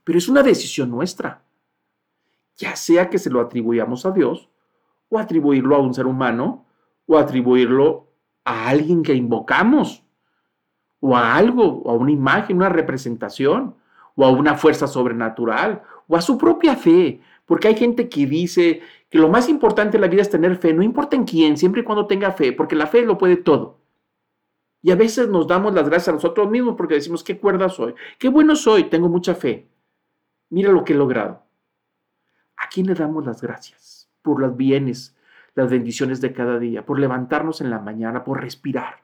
Pero 0.04 0.18
es 0.18 0.28
una 0.28 0.42
decisión 0.42 0.90
nuestra, 0.90 1.42
ya 2.56 2.76
sea 2.76 3.10
que 3.10 3.18
se 3.18 3.30
lo 3.30 3.40
atribuyamos 3.40 4.06
a 4.06 4.12
Dios 4.12 4.48
o 5.08 5.18
atribuirlo 5.18 5.74
a 5.74 5.80
un 5.80 5.92
ser 5.92 6.06
humano 6.06 6.66
o 7.06 7.18
atribuirlo 7.18 8.06
a 8.44 8.68
alguien 8.68 9.02
que 9.02 9.14
invocamos 9.14 10.03
o 11.06 11.14
a 11.14 11.36
algo, 11.36 11.82
o 11.82 11.90
a 11.90 11.94
una 11.94 12.12
imagen, 12.12 12.56
una 12.56 12.70
representación, 12.70 13.74
o 14.14 14.24
a 14.24 14.30
una 14.30 14.54
fuerza 14.54 14.86
sobrenatural, 14.86 15.82
o 16.08 16.16
a 16.16 16.22
su 16.22 16.38
propia 16.38 16.76
fe. 16.76 17.20
Porque 17.44 17.68
hay 17.68 17.76
gente 17.76 18.08
que 18.08 18.24
dice 18.24 18.80
que 19.10 19.18
lo 19.18 19.28
más 19.28 19.50
importante 19.50 19.98
en 19.98 20.00
la 20.00 20.08
vida 20.08 20.22
es 20.22 20.30
tener 20.30 20.56
fe, 20.56 20.72
no 20.72 20.82
importa 20.82 21.14
en 21.14 21.24
quién, 21.24 21.58
siempre 21.58 21.82
y 21.82 21.84
cuando 21.84 22.06
tenga 22.06 22.32
fe, 22.32 22.54
porque 22.54 22.74
la 22.74 22.86
fe 22.86 23.02
lo 23.02 23.18
puede 23.18 23.36
todo. 23.36 23.80
Y 24.80 24.92
a 24.92 24.96
veces 24.96 25.28
nos 25.28 25.46
damos 25.46 25.74
las 25.74 25.90
gracias 25.90 26.08
a 26.08 26.12
nosotros 26.12 26.50
mismos 26.50 26.74
porque 26.74 26.94
decimos, 26.94 27.22
qué 27.22 27.38
cuerda 27.38 27.68
soy, 27.68 27.94
qué 28.18 28.30
bueno 28.30 28.56
soy, 28.56 28.84
tengo 28.84 29.10
mucha 29.10 29.34
fe. 29.34 29.68
Mira 30.48 30.72
lo 30.72 30.84
que 30.84 30.94
he 30.94 30.96
logrado. 30.96 31.42
¿A 32.56 32.66
quién 32.70 32.86
le 32.86 32.94
damos 32.94 33.26
las 33.26 33.42
gracias? 33.42 34.08
Por 34.22 34.40
los 34.40 34.56
bienes, 34.56 35.14
las 35.54 35.70
bendiciones 35.70 36.22
de 36.22 36.32
cada 36.32 36.58
día, 36.58 36.86
por 36.86 36.98
levantarnos 36.98 37.60
en 37.60 37.68
la 37.68 37.78
mañana, 37.78 38.24
por 38.24 38.40
respirar. 38.40 39.03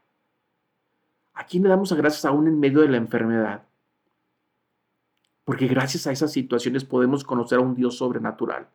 ¿A 1.50 1.52
quién 1.52 1.64
le 1.64 1.68
damos 1.68 1.92
gracias 1.92 2.24
aún 2.24 2.46
en 2.46 2.60
medio 2.60 2.80
de 2.80 2.86
la 2.86 2.96
enfermedad? 2.96 3.66
Porque 5.42 5.66
gracias 5.66 6.06
a 6.06 6.12
esas 6.12 6.30
situaciones 6.30 6.84
podemos 6.84 7.24
conocer 7.24 7.58
a 7.58 7.62
un 7.62 7.74
Dios 7.74 7.96
sobrenatural. 7.96 8.68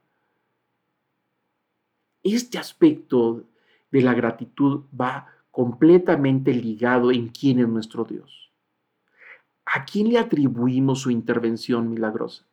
Este 2.22 2.58
aspecto 2.58 3.46
de 3.92 4.02
la 4.02 4.14
gratitud 4.14 4.84
va 4.94 5.26
completamente 5.52 6.54
ligado 6.54 7.14
en 7.14 7.30
quién 7.30 7.60
es 7.60 7.70
nuestro 7.70 8.04
Dios. 8.04 8.52
¿A 9.66 9.86
quién 9.86 10.10
le 10.10 10.20
atribuimos 10.20 11.00
su 11.00 11.12
intervención 11.12 11.90
milagrosa? 11.90 12.46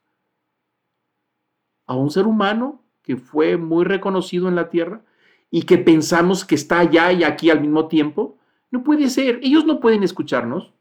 ¿A 1.85 1.97
un 1.97 2.13
ser 2.13 2.29
humano 2.29 2.81
que 3.03 3.17
fue 3.17 3.57
muy 3.57 3.85
reconocido 3.85 4.47
en 4.47 4.55
la 4.55 4.71
tierra 4.71 5.03
y 5.51 5.65
que 5.65 5.79
pensamos 5.79 6.45
que 6.45 6.55
está 6.55 6.79
allá 6.79 7.11
y 7.11 7.25
aquí 7.25 7.51
al 7.51 7.61
mismo 7.61 7.89
tiempo? 7.89 8.39
No 8.73 8.83
puede 8.83 9.09
ser. 9.11 9.39
Ellos 9.43 9.65
no 9.65 9.79
pueden 9.79 10.03
escucharnos. 10.03 10.73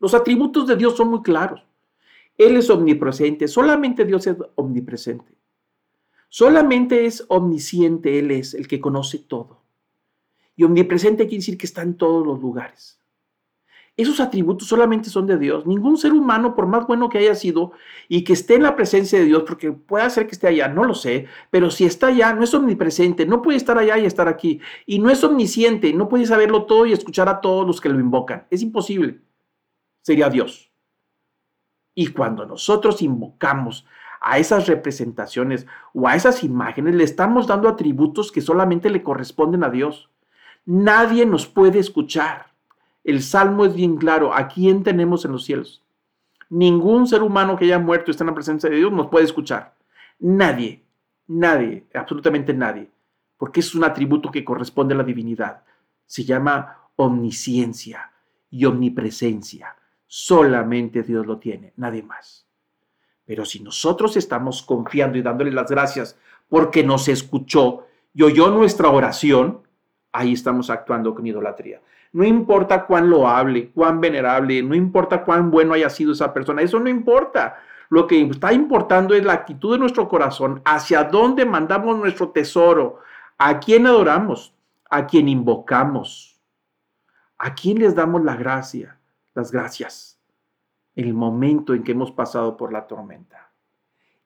Los 0.00 0.14
atributos 0.14 0.66
de 0.66 0.74
Dios 0.74 0.96
son 0.96 1.10
muy 1.10 1.22
claros. 1.22 1.62
Él 2.36 2.56
es 2.56 2.68
omnipresente. 2.70 3.46
Solamente 3.46 4.04
Dios 4.04 4.26
es 4.26 4.36
omnipresente. 4.56 5.32
Solamente 6.28 7.04
es 7.04 7.24
omnisciente. 7.28 8.18
Él 8.18 8.30
es 8.32 8.54
el 8.54 8.66
que 8.66 8.80
conoce 8.80 9.18
todo. 9.18 9.60
Y 10.56 10.64
omnipresente 10.64 11.24
quiere 11.24 11.36
decir 11.36 11.58
que 11.58 11.66
está 11.66 11.82
en 11.82 11.96
todos 11.96 12.26
los 12.26 12.40
lugares. 12.40 12.98
Esos 13.96 14.18
atributos 14.18 14.66
solamente 14.66 15.08
son 15.08 15.26
de 15.26 15.38
Dios. 15.38 15.66
Ningún 15.66 15.96
ser 15.96 16.12
humano, 16.12 16.56
por 16.56 16.66
más 16.66 16.84
bueno 16.86 17.08
que 17.08 17.18
haya 17.18 17.34
sido 17.36 17.72
y 18.08 18.24
que 18.24 18.32
esté 18.32 18.56
en 18.56 18.64
la 18.64 18.74
presencia 18.74 19.20
de 19.20 19.24
Dios, 19.24 19.44
porque 19.46 19.70
puede 19.70 20.10
ser 20.10 20.26
que 20.26 20.32
esté 20.32 20.48
allá, 20.48 20.66
no 20.66 20.82
lo 20.82 20.94
sé, 20.94 21.26
pero 21.50 21.70
si 21.70 21.84
está 21.84 22.08
allá, 22.08 22.32
no 22.32 22.42
es 22.42 22.52
omnipresente, 22.54 23.24
no 23.24 23.40
puede 23.40 23.56
estar 23.56 23.78
allá 23.78 23.96
y 23.98 24.04
estar 24.04 24.26
aquí. 24.26 24.60
Y 24.84 24.98
no 24.98 25.10
es 25.10 25.22
omnisciente, 25.22 25.92
no 25.92 26.08
puede 26.08 26.26
saberlo 26.26 26.64
todo 26.64 26.86
y 26.86 26.92
escuchar 26.92 27.28
a 27.28 27.40
todos 27.40 27.64
los 27.66 27.80
que 27.80 27.88
lo 27.88 28.00
invocan. 28.00 28.46
Es 28.50 28.62
imposible. 28.62 29.20
Sería 30.02 30.28
Dios. 30.28 30.72
Y 31.94 32.08
cuando 32.08 32.44
nosotros 32.46 33.00
invocamos 33.00 33.86
a 34.20 34.38
esas 34.38 34.66
representaciones 34.66 35.66
o 35.92 36.08
a 36.08 36.16
esas 36.16 36.42
imágenes, 36.42 36.96
le 36.96 37.04
estamos 37.04 37.46
dando 37.46 37.68
atributos 37.68 38.32
que 38.32 38.40
solamente 38.40 38.90
le 38.90 39.04
corresponden 39.04 39.62
a 39.62 39.70
Dios. 39.70 40.10
Nadie 40.64 41.26
nos 41.26 41.46
puede 41.46 41.78
escuchar. 41.78 42.53
El 43.04 43.22
salmo 43.22 43.66
es 43.66 43.74
bien 43.74 43.96
claro. 43.96 44.34
¿A 44.34 44.48
quién 44.48 44.82
tenemos 44.82 45.24
en 45.24 45.32
los 45.32 45.44
cielos? 45.44 45.82
Ningún 46.48 47.06
ser 47.06 47.22
humano 47.22 47.56
que 47.56 47.66
haya 47.66 47.78
muerto 47.78 48.10
y 48.10 48.12
está 48.12 48.24
en 48.24 48.28
la 48.28 48.34
presencia 48.34 48.70
de 48.70 48.76
Dios 48.76 48.92
nos 48.92 49.08
puede 49.08 49.26
escuchar. 49.26 49.74
Nadie, 50.18 50.82
nadie, 51.26 51.86
absolutamente 51.94 52.54
nadie. 52.54 52.90
Porque 53.36 53.60
es 53.60 53.74
un 53.74 53.84
atributo 53.84 54.30
que 54.30 54.44
corresponde 54.44 54.94
a 54.94 54.98
la 54.98 55.04
divinidad. 55.04 55.62
Se 56.06 56.24
llama 56.24 56.88
omnisciencia 56.96 58.10
y 58.50 58.64
omnipresencia. 58.64 59.76
Solamente 60.06 61.02
Dios 61.02 61.26
lo 61.26 61.38
tiene, 61.38 61.72
nadie 61.76 62.02
más. 62.02 62.46
Pero 63.26 63.44
si 63.44 63.60
nosotros 63.60 64.16
estamos 64.16 64.62
confiando 64.62 65.18
y 65.18 65.22
dándole 65.22 65.50
las 65.50 65.70
gracias 65.70 66.18
porque 66.48 66.84
nos 66.84 67.08
escuchó 67.08 67.86
y 68.14 68.22
oyó 68.22 68.50
nuestra 68.50 68.90
oración, 68.90 69.62
ahí 70.12 70.34
estamos 70.34 70.70
actuando 70.70 71.14
con 71.14 71.26
idolatría. 71.26 71.80
No 72.14 72.22
importa 72.22 72.86
cuán 72.86 73.10
loable, 73.10 73.70
cuán 73.70 74.00
venerable, 74.00 74.62
no 74.62 74.76
importa 74.76 75.24
cuán 75.24 75.50
bueno 75.50 75.74
haya 75.74 75.90
sido 75.90 76.12
esa 76.12 76.32
persona, 76.32 76.62
eso 76.62 76.78
no 76.78 76.88
importa. 76.88 77.58
Lo 77.88 78.06
que 78.06 78.22
está 78.22 78.52
importando 78.52 79.14
es 79.14 79.24
la 79.24 79.32
actitud 79.32 79.72
de 79.72 79.80
nuestro 79.80 80.08
corazón, 80.08 80.62
hacia 80.64 81.02
dónde 81.02 81.44
mandamos 81.44 81.98
nuestro 81.98 82.28
tesoro, 82.28 83.00
a 83.36 83.58
quién 83.58 83.88
adoramos, 83.88 84.54
a 84.88 85.08
quién 85.08 85.28
invocamos, 85.28 86.40
a 87.36 87.52
quién 87.52 87.80
les 87.80 87.96
damos 87.96 88.22
la 88.22 88.36
gracia, 88.36 88.96
las 89.34 89.50
gracias, 89.50 90.16
en 90.94 91.06
el 91.06 91.14
momento 91.14 91.74
en 91.74 91.82
que 91.82 91.92
hemos 91.92 92.12
pasado 92.12 92.56
por 92.56 92.72
la 92.72 92.86
tormenta. 92.86 93.50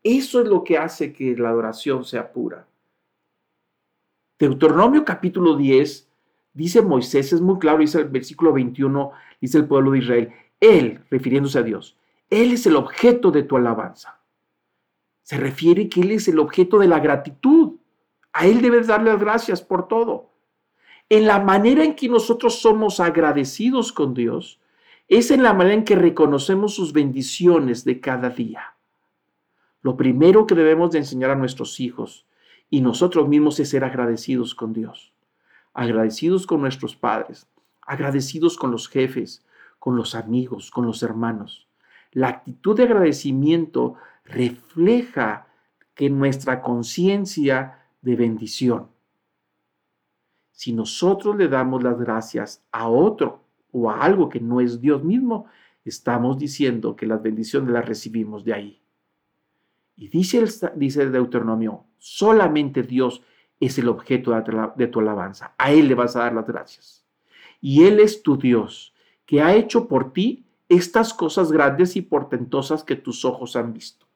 Eso 0.02 0.42
es 0.42 0.46
lo 0.46 0.62
que 0.62 0.76
hace 0.76 1.10
que 1.10 1.34
la 1.34 1.48
adoración 1.48 2.04
sea 2.04 2.30
pura. 2.34 2.66
Deuteronomio 4.38 5.06
capítulo 5.06 5.56
10 5.56 6.07
dice 6.52 6.82
Moisés, 6.82 7.32
es 7.32 7.40
muy 7.40 7.58
claro, 7.58 7.78
dice 7.78 8.00
el 8.00 8.08
versículo 8.08 8.52
21, 8.52 9.12
dice 9.40 9.58
el 9.58 9.66
pueblo 9.66 9.92
de 9.92 9.98
Israel, 9.98 10.32
Él, 10.60 11.00
refiriéndose 11.10 11.58
a 11.58 11.62
Dios, 11.62 11.96
Él 12.30 12.52
es 12.52 12.66
el 12.66 12.76
objeto 12.76 13.30
de 13.30 13.42
tu 13.42 13.56
alabanza. 13.56 14.20
Se 15.22 15.36
refiere 15.36 15.88
que 15.88 16.00
Él 16.00 16.12
es 16.12 16.28
el 16.28 16.38
objeto 16.38 16.78
de 16.78 16.88
la 16.88 17.00
gratitud. 17.00 17.76
A 18.32 18.46
Él 18.46 18.62
debes 18.62 18.86
darle 18.86 19.12
las 19.12 19.20
gracias 19.20 19.62
por 19.62 19.86
todo. 19.88 20.30
En 21.10 21.26
la 21.26 21.38
manera 21.38 21.84
en 21.84 21.94
que 21.94 22.08
nosotros 22.08 22.60
somos 22.60 23.00
agradecidos 23.00 23.92
con 23.92 24.14
Dios, 24.14 24.60
es 25.06 25.30
en 25.30 25.42
la 25.42 25.54
manera 25.54 25.74
en 25.74 25.84
que 25.84 25.96
reconocemos 25.96 26.74
sus 26.74 26.92
bendiciones 26.92 27.84
de 27.84 28.00
cada 28.00 28.30
día. 28.30 28.74
Lo 29.80 29.96
primero 29.96 30.46
que 30.46 30.54
debemos 30.54 30.90
de 30.90 30.98
enseñar 30.98 31.30
a 31.30 31.34
nuestros 31.34 31.80
hijos 31.80 32.26
y 32.68 32.80
nosotros 32.80 33.28
mismos 33.28 33.58
es 33.60 33.70
ser 33.70 33.84
agradecidos 33.84 34.54
con 34.54 34.72
Dios 34.72 35.14
agradecidos 35.78 36.44
con 36.44 36.60
nuestros 36.60 36.96
padres, 36.96 37.46
agradecidos 37.82 38.56
con 38.56 38.72
los 38.72 38.88
jefes, 38.88 39.46
con 39.78 39.94
los 39.94 40.16
amigos, 40.16 40.72
con 40.72 40.84
los 40.84 41.04
hermanos. 41.04 41.68
La 42.10 42.28
actitud 42.30 42.76
de 42.76 42.82
agradecimiento 42.82 43.94
refleja 44.24 45.46
que 45.94 46.10
nuestra 46.10 46.62
conciencia 46.62 47.78
de 48.02 48.16
bendición. 48.16 48.88
Si 50.50 50.72
nosotros 50.72 51.36
le 51.36 51.46
damos 51.46 51.84
las 51.84 51.96
gracias 51.96 52.64
a 52.72 52.88
otro 52.88 53.44
o 53.70 53.88
a 53.88 54.00
algo 54.00 54.28
que 54.28 54.40
no 54.40 54.60
es 54.60 54.80
Dios 54.80 55.04
mismo, 55.04 55.46
estamos 55.84 56.38
diciendo 56.38 56.96
que 56.96 57.06
las 57.06 57.22
bendiciones 57.22 57.70
las 57.70 57.86
recibimos 57.86 58.44
de 58.44 58.52
ahí. 58.52 58.82
Y 59.94 60.08
dice 60.08 60.38
el, 60.40 61.12
Deuteronomio, 61.12 61.84
solamente 61.98 62.82
Dios 62.82 63.22
es 63.60 63.78
el 63.78 63.88
objeto 63.88 64.32
de 64.76 64.86
tu 64.86 65.00
alabanza. 65.00 65.54
A 65.58 65.72
Él 65.72 65.88
le 65.88 65.94
vas 65.94 66.16
a 66.16 66.20
dar 66.20 66.34
las 66.34 66.46
gracias. 66.46 67.04
Y 67.60 67.84
Él 67.84 68.00
es 68.00 68.22
tu 68.22 68.36
Dios, 68.36 68.94
que 69.26 69.42
ha 69.42 69.54
hecho 69.54 69.88
por 69.88 70.12
ti 70.12 70.44
estas 70.68 71.14
cosas 71.14 71.50
grandes 71.50 71.96
y 71.96 72.02
portentosas 72.02 72.84
que 72.84 72.96
tus 72.96 73.24
ojos 73.24 73.56
han 73.56 73.72
visto. 73.72 74.06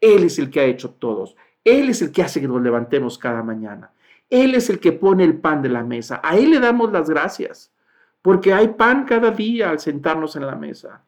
Él 0.00 0.24
es 0.24 0.38
el 0.38 0.50
que 0.50 0.60
ha 0.60 0.64
hecho 0.64 0.90
todos. 0.90 1.36
Él 1.64 1.90
es 1.90 2.02
el 2.02 2.12
que 2.12 2.22
hace 2.22 2.40
que 2.40 2.48
nos 2.48 2.62
levantemos 2.62 3.18
cada 3.18 3.42
mañana. 3.42 3.92
Él 4.30 4.54
es 4.54 4.70
el 4.70 4.80
que 4.80 4.92
pone 4.92 5.24
el 5.24 5.38
pan 5.38 5.62
de 5.62 5.68
la 5.68 5.84
mesa. 5.84 6.20
A 6.22 6.36
Él 6.36 6.50
le 6.50 6.60
damos 6.60 6.92
las 6.92 7.08
gracias, 7.08 7.72
porque 8.22 8.52
hay 8.52 8.68
pan 8.68 9.04
cada 9.04 9.30
día 9.30 9.70
al 9.70 9.78
sentarnos 9.78 10.36
en 10.36 10.46
la 10.46 10.56
mesa. 10.56 11.04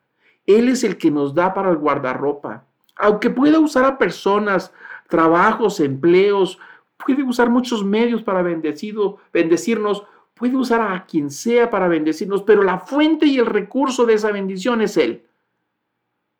Él 0.46 0.68
es 0.68 0.84
el 0.84 0.96
que 0.96 1.10
nos 1.10 1.34
da 1.34 1.52
para 1.52 1.70
el 1.70 1.76
guardarropa. 1.76 2.64
Aunque 2.96 3.30
pueda 3.30 3.58
usar 3.58 3.84
a 3.84 3.98
personas, 3.98 4.72
trabajos, 5.08 5.80
empleos, 5.80 6.58
puede 6.98 7.22
usar 7.22 7.48
muchos 7.48 7.84
medios 7.84 8.22
para 8.22 8.42
bendecirnos, 8.42 10.04
puede 10.34 10.56
usar 10.56 10.80
a 10.80 11.06
quien 11.06 11.30
sea 11.30 11.70
para 11.70 11.88
bendecirnos, 11.88 12.42
pero 12.42 12.62
la 12.62 12.78
fuente 12.78 13.26
y 13.26 13.38
el 13.38 13.46
recurso 13.46 14.04
de 14.04 14.14
esa 14.14 14.30
bendición 14.30 14.82
es 14.82 14.96
Él. 14.96 15.26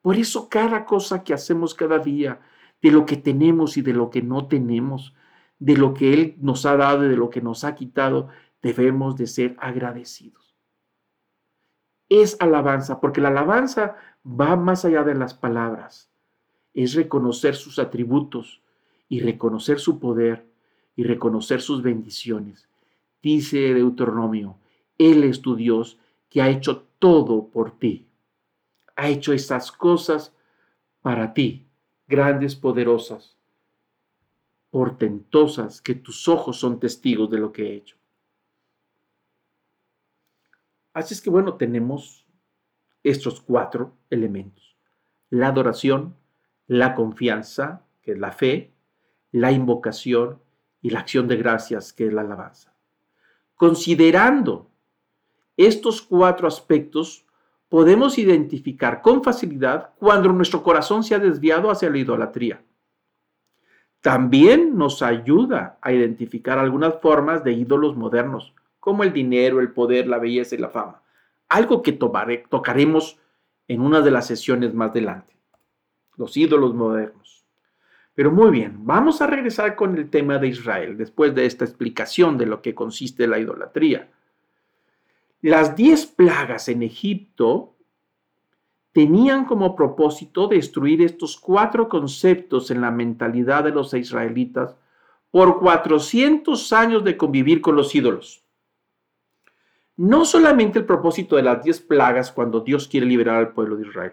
Por 0.03 0.17
eso 0.17 0.49
cada 0.49 0.85
cosa 0.85 1.25
que 1.25 1.35
hacemos 1.35 1.75
cada 1.75 1.99
día, 1.99 2.41
de 2.81 2.93
lo 2.93 3.05
que 3.07 3.17
tenemos 3.17 3.77
y 3.77 3.83
de 3.83 3.93
lo 3.93 4.11
que 4.11 4.23
no 4.23 4.47
tenemos, 4.47 5.15
de 5.59 5.77
lo 5.77 5.95
que 5.95 6.13
Él 6.13 6.37
nos 6.41 6.65
ha 6.67 6.77
dado 6.77 7.05
y 7.05 7.09
de 7.09 7.17
lo 7.17 7.31
que 7.31 7.41
nos 7.41 7.65
ha 7.65 7.75
quitado, 7.75 8.29
debemos 8.63 9.17
de 9.17 9.27
ser 9.27 9.57
agradecidos. 9.59 10.57
Es 12.09 12.37
alabanza, 12.41 13.01
porque 13.01 13.21
la 13.21 13.29
alabanza 13.29 13.97
va 14.25 14.57
más 14.57 14.85
allá 14.85 15.03
de 15.03 15.15
las 15.15 15.35
palabras. 15.35 16.11
Es 16.73 16.95
reconocer 16.95 17.57
sus 17.57 17.79
atributos 17.79 18.63
y 19.09 19.21
reconocer 19.21 19.81
su 19.81 19.99
poder 19.99 20.47
y 20.97 21.05
reconocer 21.05 21.61
sus 21.61 21.83
bendiciones. 21.83 22.69
Dice 23.23 23.75
Deuteronomio, 23.75 24.59
Él 24.99 25.25
es 25.25 25.41
tu 25.41 25.57
Dios 25.57 25.99
que 26.29 26.43
ha 26.43 26.49
hecho 26.49 26.87
todo 26.99 27.49
por 27.49 27.79
ti. 27.79 28.07
Ha 28.97 29.09
hecho 29.09 29.33
estas 29.33 29.73
cosas 29.73 30.35
para 31.01 31.33
ti, 31.33 31.67
grandes, 32.07 32.57
poderosas, 32.57 33.37
portentosas, 34.71 35.81
que 35.81 35.95
tus 35.95 36.29
ojos 36.29 36.59
son 36.59 36.81
testigos 36.81 37.31
de 37.31 37.39
lo 37.39 37.53
que 37.53 37.69
he 37.69 37.75
hecho. 37.77 37.97
Así 40.93 41.15
es 41.15 41.21
que 41.21 41.31
bueno, 41.31 41.55
tenemos 41.55 42.27
estos 43.05 43.41
cuatro 43.41 43.97
elementos. 44.11 44.77
La 45.31 45.49
adoración, 45.49 46.17
la 46.67 46.95
confianza, 46.95 47.87
que 48.03 48.13
es 48.13 48.19
la 48.19 48.33
fe, 48.33 48.73
la 49.33 49.53
invocación 49.53 50.39
y 50.81 50.91
la 50.91 51.01
acción 51.01 51.29
de 51.29 51.37
gracias 51.37 51.93
que 51.93 52.07
es 52.07 52.13
la 52.13 52.23
alabanza. 52.23 52.75
Considerando 53.55 54.71
estos 55.57 56.01
cuatro 56.01 56.47
aspectos, 56.47 57.27
podemos 57.69 58.19
identificar 58.19 59.03
con 59.03 59.23
facilidad 59.23 59.91
cuando 59.99 60.33
nuestro 60.33 60.63
corazón 60.63 61.03
se 61.05 61.15
ha 61.15 61.19
desviado 61.19 61.71
hacia 61.71 61.91
la 61.91 61.99
idolatría. 61.99 62.63
También 64.01 64.77
nos 64.77 65.03
ayuda 65.03 65.79
a 65.83 65.93
identificar 65.93 66.59
algunas 66.59 67.01
formas 67.01 67.43
de 67.43 67.53
ídolos 67.53 67.97
modernos, 67.97 68.55
como 68.79 69.03
el 69.03 69.13
dinero, 69.13 69.61
el 69.61 69.73
poder, 69.73 70.07
la 70.07 70.19
belleza 70.19 70.55
y 70.55 70.59
la 70.59 70.71
fama. 70.71 71.03
Algo 71.49 71.83
que 71.83 71.93
tocaremos 71.93 73.19
en 73.67 73.81
una 73.81 74.01
de 74.01 74.11
las 74.11 74.27
sesiones 74.27 74.73
más 74.73 74.91
adelante. 74.91 75.37
Los 76.17 76.37
ídolos 76.37 76.75
modernos. 76.75 77.38
Pero 78.19 78.33
muy 78.33 78.51
bien, 78.51 78.85
vamos 78.85 79.23
a 79.23 79.29
regresar 79.29 79.77
con 79.77 79.97
el 79.97 80.11
tema 80.11 80.39
de 80.39 80.49
Israel 80.49 80.97
después 80.97 81.33
de 81.37 81.47
esta 81.47 81.65
explicación 81.65 82.37
de 82.37 82.47
lo 82.47 82.61
que 82.63 82.75
consiste 82.75 83.29
la 83.29 83.39
idolatría. 83.39 84.11
Las 85.41 85.77
diez 85.77 86.05
plagas 86.05 86.69
en 86.69 86.83
Egipto 86.83 87.77
tenían 88.91 89.45
como 89.45 89.77
propósito 89.77 90.49
destruir 90.49 91.01
estos 91.01 91.37
cuatro 91.37 91.89
conceptos 91.89 92.73
en 92.73 92.81
la 92.81 92.91
mentalidad 92.91 93.63
de 93.63 93.71
los 93.71 93.95
israelitas 93.95 94.75
por 95.31 95.61
400 95.61 96.73
años 96.73 97.05
de 97.05 97.17
convivir 97.17 97.61
con 97.61 97.77
los 97.77 97.95
ídolos. 97.95 98.43
No 99.97 100.25
solamente 100.25 100.81
el 100.81 100.87
propósito 100.87 101.37
de 101.37 101.45
las 101.45 101.63
diez 101.63 101.81
plagas 101.81 102.33
cuando 102.33 102.63
Dios 102.63 102.89
quiere 102.89 103.07
liberar 103.07 103.37
al 103.37 103.53
pueblo 103.53 103.77
de 103.77 103.87
Israel. 103.87 104.13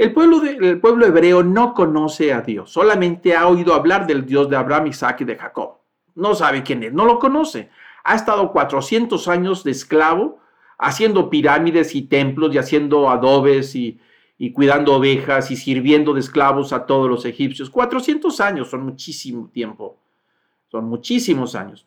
El 0.00 0.14
pueblo, 0.14 0.42
el 0.42 0.80
pueblo 0.80 1.04
hebreo 1.04 1.42
no 1.42 1.74
conoce 1.74 2.32
a 2.32 2.40
Dios, 2.40 2.70
solamente 2.72 3.36
ha 3.36 3.46
oído 3.46 3.74
hablar 3.74 4.06
del 4.06 4.24
Dios 4.24 4.48
de 4.48 4.56
Abraham, 4.56 4.86
Isaac 4.86 5.20
y 5.20 5.24
de 5.24 5.36
Jacob. 5.36 5.76
No 6.14 6.34
sabe 6.34 6.62
quién 6.62 6.82
es, 6.82 6.90
no 6.90 7.04
lo 7.04 7.18
conoce. 7.18 7.68
Ha 8.04 8.14
estado 8.14 8.50
400 8.50 9.28
años 9.28 9.62
de 9.62 9.72
esclavo, 9.72 10.38
haciendo 10.78 11.28
pirámides 11.28 11.94
y 11.94 12.00
templos 12.00 12.54
y 12.54 12.56
haciendo 12.56 13.10
adobes 13.10 13.76
y, 13.76 14.00
y 14.38 14.52
cuidando 14.52 14.94
ovejas 14.94 15.50
y 15.50 15.56
sirviendo 15.56 16.14
de 16.14 16.20
esclavos 16.20 16.72
a 16.72 16.86
todos 16.86 17.06
los 17.06 17.26
egipcios. 17.26 17.68
400 17.68 18.40
años 18.40 18.70
son 18.70 18.86
muchísimo 18.86 19.50
tiempo. 19.52 19.98
Son 20.68 20.86
muchísimos 20.86 21.54
años. 21.54 21.86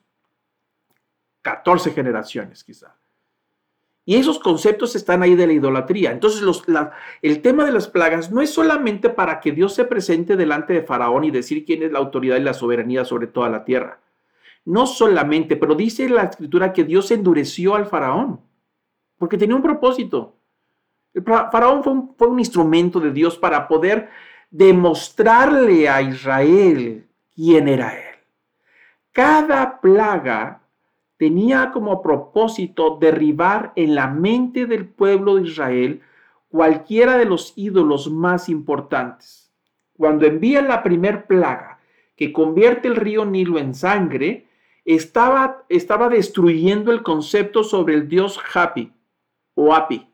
14 1.42 1.90
generaciones 1.90 2.64
quizá. 2.64 2.96
Y 4.06 4.18
esos 4.18 4.40
conceptos 4.40 4.96
están 4.96 5.24
ahí 5.24 5.36
de 5.36 5.48
la 5.48 5.54
idolatría. 5.54 6.12
Entonces, 6.12 6.42
los, 6.42 6.64
el 7.22 7.42
tema 7.42 7.64
de 7.64 7.72
las 7.72 7.88
plagas 7.88 8.32
no 8.32 8.42
es 8.42 8.50
solamente 8.50 9.10
para 9.10 9.40
que 9.40 9.54
Dios 9.54 9.74
se 9.74 9.86
presente 9.86 10.36
delante 10.36 10.74
de 10.74 10.84
Faraón 10.84 11.24
y 11.24 11.32
decir 11.32 11.64
quién 11.66 11.84
es 11.84 11.92
la 11.92 12.00
autoridad 12.00 12.38
y 12.38 12.42
la 12.42 12.54
soberanía 12.54 13.06
sobre 13.06 13.28
toda 13.28 13.50
la 13.50 13.64
tierra. 13.64 14.02
No 14.66 14.88
solamente, 14.88 15.56
pero 15.56 15.76
dice 15.76 16.10
la 16.10 16.24
escritura 16.24 16.74
que 16.74 16.84
Dios 16.84 17.12
endureció 17.12 17.76
al 17.76 17.86
Faraón, 17.86 18.42
porque 19.18 19.38
tenía 19.38 19.56
un 19.56 19.62
propósito. 19.62 20.36
El 21.14 21.24
Faraón 21.24 21.84
fue 21.84 21.94
un, 21.94 22.16
fue 22.18 22.28
un 22.28 22.40
instrumento 22.40 23.00
de 23.00 23.12
Dios 23.12 23.38
para 23.38 23.68
poder 23.68 24.10
demostrarle 24.50 25.88
a 25.88 26.02
Israel 26.02 27.08
quién 27.34 27.68
era 27.68 27.96
Él. 27.96 28.16
Cada 29.14 29.80
plaga 29.80 30.63
tenía 31.18 31.72
como 31.72 32.02
propósito 32.02 32.98
derribar 33.00 33.74
en 33.76 33.96
la 33.96 34.08
mente 34.08 34.66
del 34.66 34.86
pueblo 34.86 35.36
de 35.36 35.44
Israel 35.44 36.02
cualquiera 36.50 37.18
de 37.18 37.26
los 37.26 37.54
ídolos 37.56 38.12
más 38.12 38.50
importantes. 38.50 39.52
Cuando 39.98 40.26
envía 40.26 40.62
la 40.62 40.84
primer 40.84 41.26
plaga 41.26 41.80
que 42.16 42.32
convierte 42.32 42.88
el 42.88 42.96
río 42.96 43.26
Nilo 43.26 43.58
en 43.58 43.74
sangre, 43.74 44.48
estaba, 44.86 45.64
estaba 45.70 46.10
destruyendo 46.10 46.92
el 46.92 47.04
concepto 47.04 47.64
sobre 47.64 47.96
el 47.96 48.08
dios 48.08 48.40
Hapi 48.54 48.92
o 49.56 49.74
Api. 49.74 50.08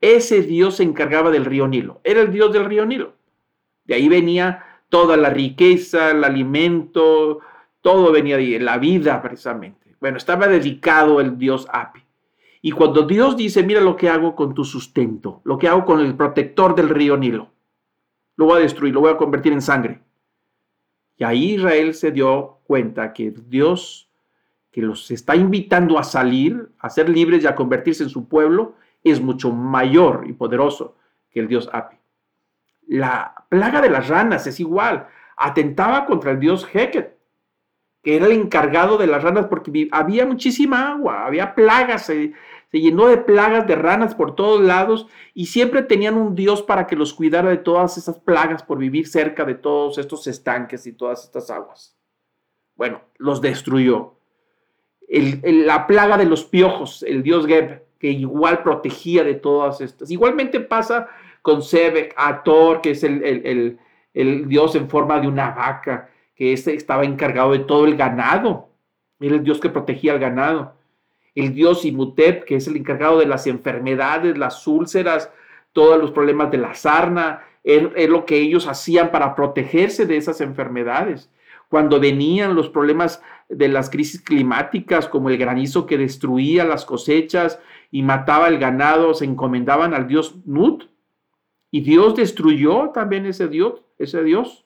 Ese 0.00 0.42
dios 0.42 0.76
se 0.76 0.82
encargaba 0.82 1.30
del 1.30 1.44
río 1.44 1.66
Nilo, 1.66 2.00
era 2.04 2.20
el 2.20 2.30
dios 2.30 2.52
del 2.52 2.66
río 2.66 2.86
Nilo. 2.86 3.14
De 3.84 3.94
ahí 3.94 4.08
venía 4.08 4.64
toda 4.88 5.16
la 5.16 5.30
riqueza, 5.30 6.10
el 6.10 6.24
alimento, 6.24 7.40
todo 7.80 8.12
venía 8.12 8.36
de 8.36 8.42
ahí, 8.44 8.58
la 8.58 8.78
vida 8.78 9.20
precisamente. 9.20 9.83
Bueno, 10.04 10.18
estaba 10.18 10.48
dedicado 10.48 11.18
el 11.18 11.38
dios 11.38 11.66
Api. 11.72 12.02
Y 12.60 12.72
cuando 12.72 13.06
Dios 13.06 13.38
dice, 13.38 13.62
mira 13.62 13.80
lo 13.80 13.96
que 13.96 14.10
hago 14.10 14.36
con 14.36 14.52
tu 14.52 14.62
sustento, 14.62 15.40
lo 15.44 15.56
que 15.56 15.66
hago 15.66 15.86
con 15.86 15.98
el 16.00 16.14
protector 16.14 16.74
del 16.74 16.90
río 16.90 17.16
Nilo, 17.16 17.50
lo 18.36 18.44
voy 18.44 18.58
a 18.58 18.62
destruir, 18.64 18.92
lo 18.92 19.00
voy 19.00 19.12
a 19.12 19.16
convertir 19.16 19.54
en 19.54 19.62
sangre. 19.62 20.02
Y 21.16 21.24
ahí 21.24 21.54
Israel 21.54 21.94
se 21.94 22.12
dio 22.12 22.58
cuenta 22.64 23.14
que 23.14 23.30
Dios, 23.30 24.10
que 24.70 24.82
los 24.82 25.10
está 25.10 25.36
invitando 25.36 25.98
a 25.98 26.04
salir, 26.04 26.68
a 26.80 26.90
ser 26.90 27.08
libres 27.08 27.42
y 27.42 27.46
a 27.46 27.54
convertirse 27.54 28.02
en 28.02 28.10
su 28.10 28.28
pueblo, 28.28 28.74
es 29.02 29.22
mucho 29.22 29.52
mayor 29.52 30.26
y 30.28 30.34
poderoso 30.34 30.96
que 31.30 31.40
el 31.40 31.48
dios 31.48 31.70
Api. 31.72 31.96
La 32.88 33.46
plaga 33.48 33.80
de 33.80 33.88
las 33.88 34.06
ranas 34.08 34.46
es 34.46 34.60
igual, 34.60 35.08
atentaba 35.38 36.04
contra 36.04 36.32
el 36.32 36.40
dios 36.40 36.68
Heket 36.70 37.13
que 38.04 38.16
era 38.16 38.26
el 38.26 38.32
encargado 38.32 38.98
de 38.98 39.06
las 39.06 39.22
ranas, 39.22 39.46
porque 39.46 39.88
había 39.90 40.26
muchísima 40.26 40.92
agua, 40.92 41.24
había 41.26 41.54
plagas, 41.54 42.04
se, 42.04 42.34
llenó 42.70 43.06
de 43.06 43.16
plagas 43.16 43.66
de 43.66 43.76
ranas 43.76 44.14
por 44.14 44.36
todos 44.36 44.60
lados 44.60 45.06
y 45.32 45.46
siempre 45.46 45.82
tenían 45.82 46.16
un 46.16 46.34
dios 46.34 46.62
para 46.62 46.86
que 46.86 46.96
los 46.96 47.14
cuidara 47.14 47.48
de 47.48 47.56
todas 47.56 47.96
esas 47.96 48.18
plagas 48.18 48.62
por 48.62 48.76
vivir 48.78 49.08
cerca 49.08 49.44
de 49.46 49.54
todos 49.54 49.96
estos 49.96 50.26
estanques 50.26 50.86
y 50.86 50.92
todas 50.92 51.24
estas 51.24 51.50
aguas. 51.50 51.96
Bueno, 52.76 53.00
los 53.16 53.40
destruyó. 53.40 54.18
la 55.08 55.86
plaga 55.86 56.18
de 56.18 56.26
los 56.26 56.44
piojos, 56.44 57.02
el 57.04 57.22
dios 57.22 57.46
Geb, 57.46 57.84
que 57.98 58.10
igual 58.10 58.62
protegía 58.62 59.24
de 59.24 59.34
todas 59.34 59.80
estas. 59.80 60.10
Igualmente 60.10 60.60
pasa 60.60 61.08
con 61.40 61.62
Sebek, 61.62 62.12
Ator, 62.18 62.82
que 62.82 62.90
es 62.90 63.02
el, 63.02 63.78
el 64.12 64.48
dios 64.48 64.74
en 64.74 64.90
forma 64.90 65.20
de 65.20 65.28
una 65.28 65.52
vaca 65.52 66.10
que 66.34 66.52
este 66.52 66.74
estaba 66.74 67.04
encargado 67.04 67.52
de 67.52 67.60
todo 67.60 67.86
el 67.86 67.96
ganado. 67.96 68.68
Era 69.20 69.36
el 69.36 69.44
Dios 69.44 69.60
que 69.60 69.70
protegía 69.70 70.12
al 70.12 70.18
ganado. 70.18 70.74
El 71.34 71.54
Dios 71.54 71.84
Imutep, 71.84 72.44
que 72.44 72.56
es 72.56 72.66
el 72.68 72.76
encargado 72.76 73.18
de 73.18 73.26
las 73.26 73.46
enfermedades, 73.46 74.38
las 74.38 74.66
úlceras, 74.66 75.30
todos 75.72 76.00
los 76.00 76.12
problemas 76.12 76.50
de 76.50 76.58
la 76.58 76.74
sarna, 76.74 77.42
es, 77.64 78.08
lo 78.08 78.26
que 78.26 78.38
ellos 78.38 78.68
hacían 78.68 79.10
para 79.10 79.34
protegerse 79.34 80.06
de 80.06 80.16
esas 80.16 80.40
enfermedades. 80.40 81.30
Cuando 81.68 81.98
venían 81.98 82.54
los 82.54 82.68
problemas 82.68 83.22
de 83.48 83.68
las 83.68 83.90
crisis 83.90 84.20
climáticas, 84.20 85.08
como 85.08 85.30
el 85.30 85.38
granizo 85.38 85.86
que 85.86 85.98
destruía 85.98 86.64
las 86.64 86.84
cosechas 86.84 87.58
y 87.90 88.02
mataba 88.02 88.48
el 88.48 88.58
ganado, 88.58 89.14
se 89.14 89.24
encomendaban 89.24 89.94
al 89.94 90.06
dios 90.06 90.36
Nut. 90.44 90.84
Y 91.70 91.80
Dios 91.80 92.14
destruyó 92.14 92.90
también 92.90 93.26
ese 93.26 93.48
Dios, 93.48 93.82
ese 93.98 94.22
Dios. 94.22 94.63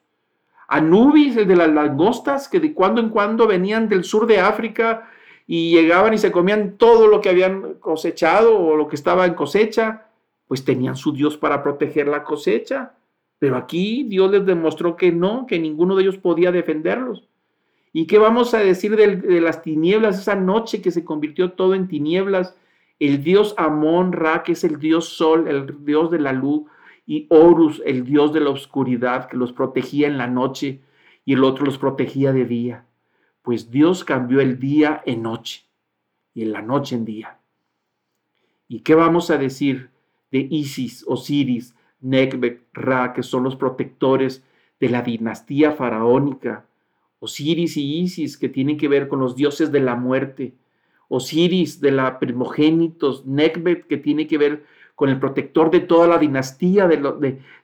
Anubis, 0.68 1.36
el 1.38 1.48
de 1.48 1.56
las 1.56 1.70
langostas, 1.70 2.46
que 2.46 2.60
de 2.60 2.74
cuando 2.74 3.00
en 3.00 3.08
cuando 3.08 3.46
venían 3.46 3.88
del 3.88 4.04
sur 4.04 4.26
de 4.26 4.38
África 4.38 5.10
y 5.46 5.72
llegaban 5.72 6.12
y 6.12 6.18
se 6.18 6.30
comían 6.30 6.76
todo 6.76 7.06
lo 7.06 7.22
que 7.22 7.30
habían 7.30 7.74
cosechado 7.80 8.58
o 8.58 8.76
lo 8.76 8.86
que 8.86 8.96
estaba 8.96 9.24
en 9.24 9.32
cosecha, 9.32 10.08
pues 10.46 10.64
tenían 10.64 10.94
su 10.96 11.12
Dios 11.12 11.38
para 11.38 11.62
proteger 11.62 12.06
la 12.06 12.22
cosecha. 12.22 12.92
Pero 13.38 13.56
aquí 13.56 14.04
Dios 14.04 14.30
les 14.30 14.44
demostró 14.44 14.94
que 14.94 15.10
no, 15.10 15.46
que 15.46 15.58
ninguno 15.58 15.96
de 15.96 16.02
ellos 16.02 16.18
podía 16.18 16.52
defenderlos. 16.52 17.24
¿Y 17.94 18.06
qué 18.06 18.18
vamos 18.18 18.52
a 18.52 18.58
decir 18.58 18.94
de, 18.94 19.16
de 19.16 19.40
las 19.40 19.62
tinieblas, 19.62 20.18
esa 20.18 20.34
noche 20.34 20.82
que 20.82 20.90
se 20.90 21.04
convirtió 21.04 21.52
todo 21.52 21.74
en 21.74 21.88
tinieblas? 21.88 22.54
El 22.98 23.22
Dios 23.24 23.54
Amón 23.56 24.12
Ra, 24.12 24.42
que 24.42 24.52
es 24.52 24.64
el 24.64 24.78
Dios 24.78 25.08
Sol, 25.08 25.48
el 25.48 25.84
Dios 25.86 26.10
de 26.10 26.18
la 26.18 26.32
luz, 26.32 26.64
y 27.08 27.26
Horus, 27.30 27.80
el 27.86 28.04
dios 28.04 28.34
de 28.34 28.40
la 28.40 28.50
oscuridad, 28.50 29.30
que 29.30 29.38
los 29.38 29.54
protegía 29.54 30.06
en 30.06 30.18
la 30.18 30.26
noche 30.26 30.82
y 31.24 31.32
el 31.32 31.42
otro 31.42 31.64
los 31.64 31.78
protegía 31.78 32.34
de 32.34 32.44
día. 32.44 32.84
Pues 33.40 33.70
Dios 33.70 34.04
cambió 34.04 34.42
el 34.42 34.58
día 34.58 35.02
en 35.06 35.22
noche 35.22 35.64
y 36.34 36.42
en 36.42 36.52
la 36.52 36.60
noche 36.60 36.96
en 36.96 37.06
día. 37.06 37.38
¿Y 38.68 38.80
qué 38.80 38.94
vamos 38.94 39.30
a 39.30 39.38
decir 39.38 39.88
de 40.30 40.48
Isis, 40.50 41.02
Osiris, 41.08 41.74
Nekbek, 42.02 42.64
Ra, 42.74 43.14
que 43.14 43.22
son 43.22 43.42
los 43.42 43.56
protectores 43.56 44.44
de 44.78 44.90
la 44.90 45.00
dinastía 45.00 45.72
faraónica? 45.72 46.66
Osiris 47.20 47.78
y 47.78 48.00
Isis, 48.00 48.36
que 48.36 48.50
tienen 48.50 48.76
que 48.76 48.88
ver 48.88 49.08
con 49.08 49.18
los 49.18 49.34
dioses 49.34 49.72
de 49.72 49.80
la 49.80 49.96
muerte. 49.96 50.56
Osiris 51.08 51.80
de 51.80 51.90
la 51.90 52.18
primogénitos, 52.18 53.24
Nekbet, 53.24 53.86
que 53.86 53.96
tiene 53.96 54.26
que 54.26 54.36
ver 54.36 54.66
con 54.98 55.10
el 55.10 55.20
protector 55.20 55.70
de 55.70 55.78
toda 55.78 56.08
la 56.08 56.18
dinastía 56.18 56.88
de, 56.88 56.98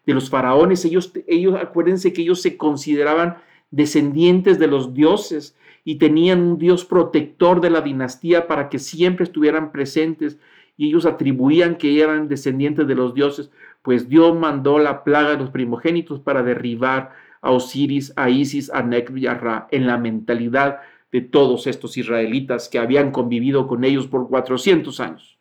los 0.06 0.30
faraones. 0.30 0.84
Ellos, 0.84 1.12
ellos, 1.26 1.56
acuérdense 1.60 2.12
que 2.12 2.22
ellos 2.22 2.40
se 2.40 2.56
consideraban 2.56 3.38
descendientes 3.72 4.60
de 4.60 4.68
los 4.68 4.94
dioses 4.94 5.56
y 5.82 5.96
tenían 5.96 6.42
un 6.42 6.58
dios 6.58 6.84
protector 6.84 7.60
de 7.60 7.70
la 7.70 7.80
dinastía 7.80 8.46
para 8.46 8.68
que 8.68 8.78
siempre 8.78 9.24
estuvieran 9.24 9.72
presentes 9.72 10.38
y 10.76 10.86
ellos 10.86 11.06
atribuían 11.06 11.74
que 11.74 12.00
eran 12.00 12.28
descendientes 12.28 12.86
de 12.86 12.94
los 12.94 13.14
dioses, 13.14 13.50
pues 13.82 14.08
Dios 14.08 14.38
mandó 14.38 14.78
la 14.78 15.02
plaga 15.02 15.30
de 15.30 15.38
los 15.38 15.50
primogénitos 15.50 16.20
para 16.20 16.44
derribar 16.44 17.14
a 17.42 17.50
Osiris, 17.50 18.12
a 18.14 18.30
Isis, 18.30 18.70
a 18.70 18.84
Nekb 18.84 19.16
y 19.16 19.26
a 19.26 19.34
Ra 19.34 19.66
en 19.72 19.88
la 19.88 19.98
mentalidad 19.98 20.82
de 21.10 21.20
todos 21.20 21.66
estos 21.66 21.96
israelitas 21.96 22.68
que 22.68 22.78
habían 22.78 23.10
convivido 23.10 23.66
con 23.66 23.82
ellos 23.82 24.06
por 24.06 24.28
400 24.28 25.00
años. 25.00 25.33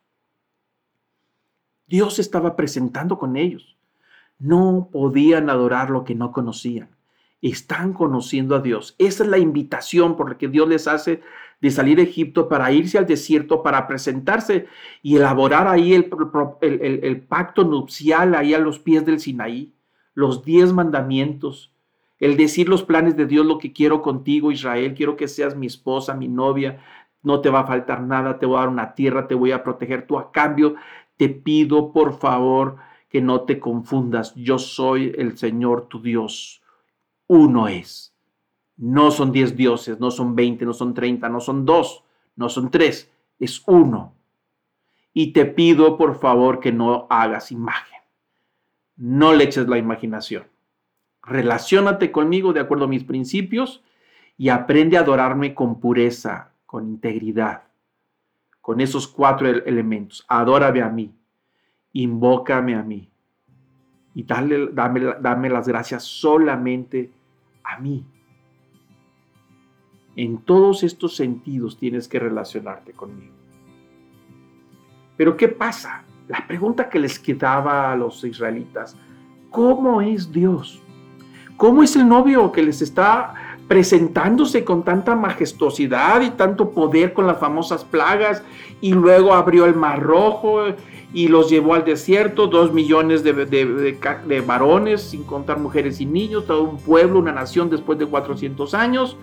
Dios 1.94 2.18
estaba 2.18 2.56
presentando 2.56 3.20
con 3.20 3.38
ellos. 3.38 3.78
No 4.40 4.90
podían 4.92 5.48
adorar 5.52 5.92
lo 5.92 6.04
que 6.04 6.16
no 6.16 6.32
conocían. 6.32 6.90
Están 7.40 7.94
conociendo 7.94 8.56
a 8.56 8.62
Dios. 8.62 8.96
Esa 8.98 9.24
es 9.24 9.30
la 9.30 9.38
invitación 9.38 10.18
por 10.18 10.28
la 10.28 10.40
que 10.40 10.48
Dios 10.48 10.68
les 10.68 10.88
hace 10.88 11.22
de 11.62 11.70
salir 11.70 11.98
de 11.98 12.02
Egipto 12.02 12.50
para 12.50 12.72
irse 12.72 12.98
al 12.98 13.06
desierto, 13.06 13.62
para 13.62 13.86
presentarse 13.86 14.66
y 15.04 15.18
elaborar 15.18 15.68
ahí 15.68 15.94
el, 15.94 16.10
el, 16.62 17.22
pacto 17.22 17.64
nupcial 17.64 18.34
ahí 18.34 18.56
a 18.56 18.60
los 18.60 18.80
pies 18.80 19.06
del 19.06 19.20
Sinaí, 19.20 19.72
los 20.16 20.44
diez 20.44 20.74
mandamientos, 20.74 21.76
el 22.20 22.38
decir 22.38 22.70
los 22.70 22.82
planes 22.82 23.16
de 23.16 23.28
Dios, 23.28 23.46
lo 23.46 23.60
que 23.60 23.72
quiero 23.72 24.02
contigo, 24.02 24.52
Israel, 24.52 24.96
quiero 24.96 25.16
que 25.16 25.28
seas 25.28 25.56
mi 25.56 25.68
esposa, 25.68 26.16
mi 26.16 26.28
novia, 26.28 26.80
no 27.22 27.40
te 27.40 27.50
va 27.50 27.62
a 27.62 27.68
faltar 27.68 28.02
nada, 28.02 28.40
te 28.40 28.46
voy 28.46 28.58
a 28.58 28.62
dar 28.62 28.70
una 28.70 28.96
tierra, 28.96 29.28
te 29.28 29.36
voy 29.36 29.52
a 29.52 29.64
proteger, 29.64 30.08
tú 30.08 30.18
a 30.18 30.32
cambio 30.32 30.76
te 31.18 31.30
pido 31.30 31.92
por 31.92 32.18
favor 32.18 32.78
que 33.10 33.22
no 33.22 33.42
te 33.42 33.60
confundas. 33.60 34.34
Yo 34.36 34.58
soy 34.58 35.14
el 35.18 35.38
Señor 35.38 35.88
tu 35.88 36.02
Dios. 36.02 36.62
Uno 37.28 37.68
es. 37.68 38.14
No 38.76 39.12
son 39.12 39.32
diez 39.32 39.56
dioses, 39.56 40.00
no 40.00 40.10
son 40.10 40.36
veinte, 40.36 40.66
no 40.66 40.74
son 40.74 40.94
treinta, 40.94 41.30
no 41.30 41.40
son 41.40 41.66
dos, 41.66 42.04
no 42.36 42.50
son 42.50 42.72
tres. 42.72 43.12
Es 43.40 43.62
uno. 43.68 44.16
Y 45.14 45.32
te 45.32 45.46
pido 45.46 45.96
por 45.96 46.20
favor 46.20 46.60
que 46.60 46.72
no 46.72 47.06
hagas 47.10 47.52
imagen. 47.52 48.00
No 48.96 49.34
le 49.34 49.44
eches 49.44 49.68
la 49.68 49.78
imaginación. 49.78 50.46
Relaciónate 51.22 52.12
conmigo 52.12 52.52
de 52.52 52.60
acuerdo 52.60 52.86
a 52.86 52.90
mis 52.90 53.04
principios 53.04 53.84
y 54.38 54.50
aprende 54.50 54.98
a 54.98 55.02
adorarme 55.02 55.54
con 55.54 55.80
pureza, 55.80 56.52
con 56.66 56.88
integridad, 56.90 57.64
con 58.64 58.80
esos 58.80 59.10
cuatro 59.10 59.46
elementos. 59.50 60.24
Adórame 60.26 60.82
a 60.82 60.88
mí, 60.88 61.14
invócame 61.92 62.76
a 62.76 62.82
mí 62.82 63.12
y 64.16 64.24
dale, 64.24 64.70
dame, 64.72 65.02
dame 65.20 65.50
las 65.50 65.68
gracias 65.68 66.04
solamente 66.04 67.12
a 67.62 67.78
mí. 67.80 68.06
En 70.16 70.38
todos 70.38 70.84
estos 70.84 71.14
sentidos 71.14 71.78
tienes 71.78 72.08
que 72.08 72.20
relacionarte 72.20 72.94
conmigo. 72.94 73.34
Pero 75.18 75.36
¿qué 75.36 75.50
pasa? 75.50 76.06
La 76.30 76.48
pregunta 76.48 76.88
que 76.88 77.00
les 77.00 77.20
quedaba 77.20 77.92
a 77.92 77.98
los 77.98 78.24
israelitas, 78.24 78.96
¿cómo 79.50 80.02
es 80.02 80.32
Dios? 80.32 80.82
¿Cómo 81.58 81.84
es 81.84 81.98
el 81.98 82.08
novio 82.08 82.50
que 82.54 82.64
les 82.64 82.82
está 82.82 83.53
presentándose 83.74 84.64
con 84.64 84.84
tanta 84.84 85.16
majestuosidad 85.16 86.22
y 86.22 86.30
tanto 86.30 86.70
poder 86.70 87.12
con 87.12 87.26
las 87.26 87.40
famosas 87.40 87.84
plagas 87.84 88.44
y 88.82 88.94
luego 88.94 89.34
abrió 89.34 89.66
el 89.66 89.74
mar 89.74 90.00
rojo 90.00 90.66
y 91.12 91.28
los 91.28 91.50
llevó 91.50 91.74
al 91.74 91.84
desierto, 91.84 92.46
dos 92.46 92.72
millones 92.72 93.24
de, 93.24 93.34
de, 93.34 94.42
varones, 94.46 95.02
sin 95.02 95.24
contar 95.24 95.58
mujeres 95.58 96.00
y 96.00 96.06
niños, 96.06 96.46
todo 96.46 96.62
un 96.62 96.78
pueblo, 96.78 97.18
una 97.18 97.32
nación 97.32 97.72
después 97.72 97.98
de 97.98 98.06
400 98.06 98.76
años, 98.76 99.18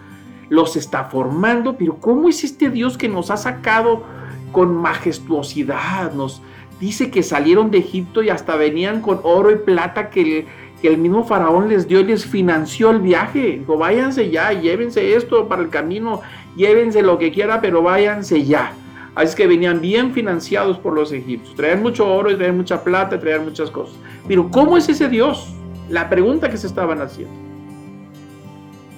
los 0.49 0.75
está 0.75 1.05
formando, 1.05 1.77
pero 1.77 1.99
¿cómo 2.01 2.29
es 2.29 2.43
este 2.43 2.71
Dios 2.71 2.99
que 2.99 3.09
nos 3.09 3.31
ha 3.31 3.37
sacado 3.37 4.03
con 4.51 4.75
majestuosidad? 4.75 6.13
Nos 6.13 6.43
dice 6.81 7.13
que 7.13 7.23
salieron 7.23 7.71
de 7.71 7.79
Egipto 7.79 8.21
y 8.21 8.31
hasta 8.31 8.57
venían 8.57 9.01
con 9.01 9.21
oro 9.23 9.53
y 9.53 9.59
plata 9.59 10.11
que 10.11 10.49
que 10.81 10.89
el 10.89 10.99
mismo 10.99 11.25
faraón 11.25 11.69
les 11.69 11.87
dio 11.87 12.01
y 12.01 12.05
les 12.05 12.25
financió 12.25 12.91
el 12.91 13.01
viaje. 13.01 13.59
Dijo, 13.59 13.77
váyanse 13.77 14.31
ya, 14.31 14.53
llévense 14.53 15.15
esto 15.15 15.47
para 15.47 15.63
el 15.63 15.69
camino, 15.69 16.23
llévense 16.57 17.03
lo 17.03 17.19
que 17.19 17.31
quiera, 17.31 17.61
pero 17.61 17.83
váyanse 17.83 18.45
ya. 18.45 18.73
Así 19.15 19.37
que 19.37 19.47
venían 19.47 19.81
bien 19.81 20.13
financiados 20.13 20.79
por 20.79 20.95
los 20.95 21.13
egipcios. 21.13 21.55
Traían 21.55 21.83
mucho 21.83 22.11
oro 22.11 22.31
y 22.31 22.37
traían 22.37 22.57
mucha 22.57 22.83
plata, 22.83 23.19
traían 23.19 23.45
muchas 23.45 23.71
cosas. 23.71 23.97
Pero 24.27 24.51
¿cómo 24.51 24.77
es 24.77 24.89
ese 24.89 25.09
Dios? 25.09 25.53
La 25.89 26.09
pregunta 26.09 26.49
que 26.49 26.57
se 26.57 26.67
estaban 26.67 27.03
haciendo. 27.03 27.35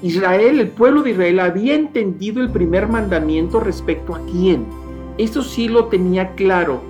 Israel, 0.03 0.61
el 0.61 0.69
pueblo 0.69 1.03
de 1.03 1.11
Israel, 1.13 1.41
había 1.41 1.75
entendido 1.75 2.43
el 2.43 2.51
primer 2.51 2.89
mandamiento 2.89 3.61
respecto 3.61 4.15
a 4.15 4.21
quién. 4.27 4.67
Eso 5.17 5.43
sí 5.43 5.69
lo 5.69 5.87
tenía 5.87 6.35
claro. 6.35 6.83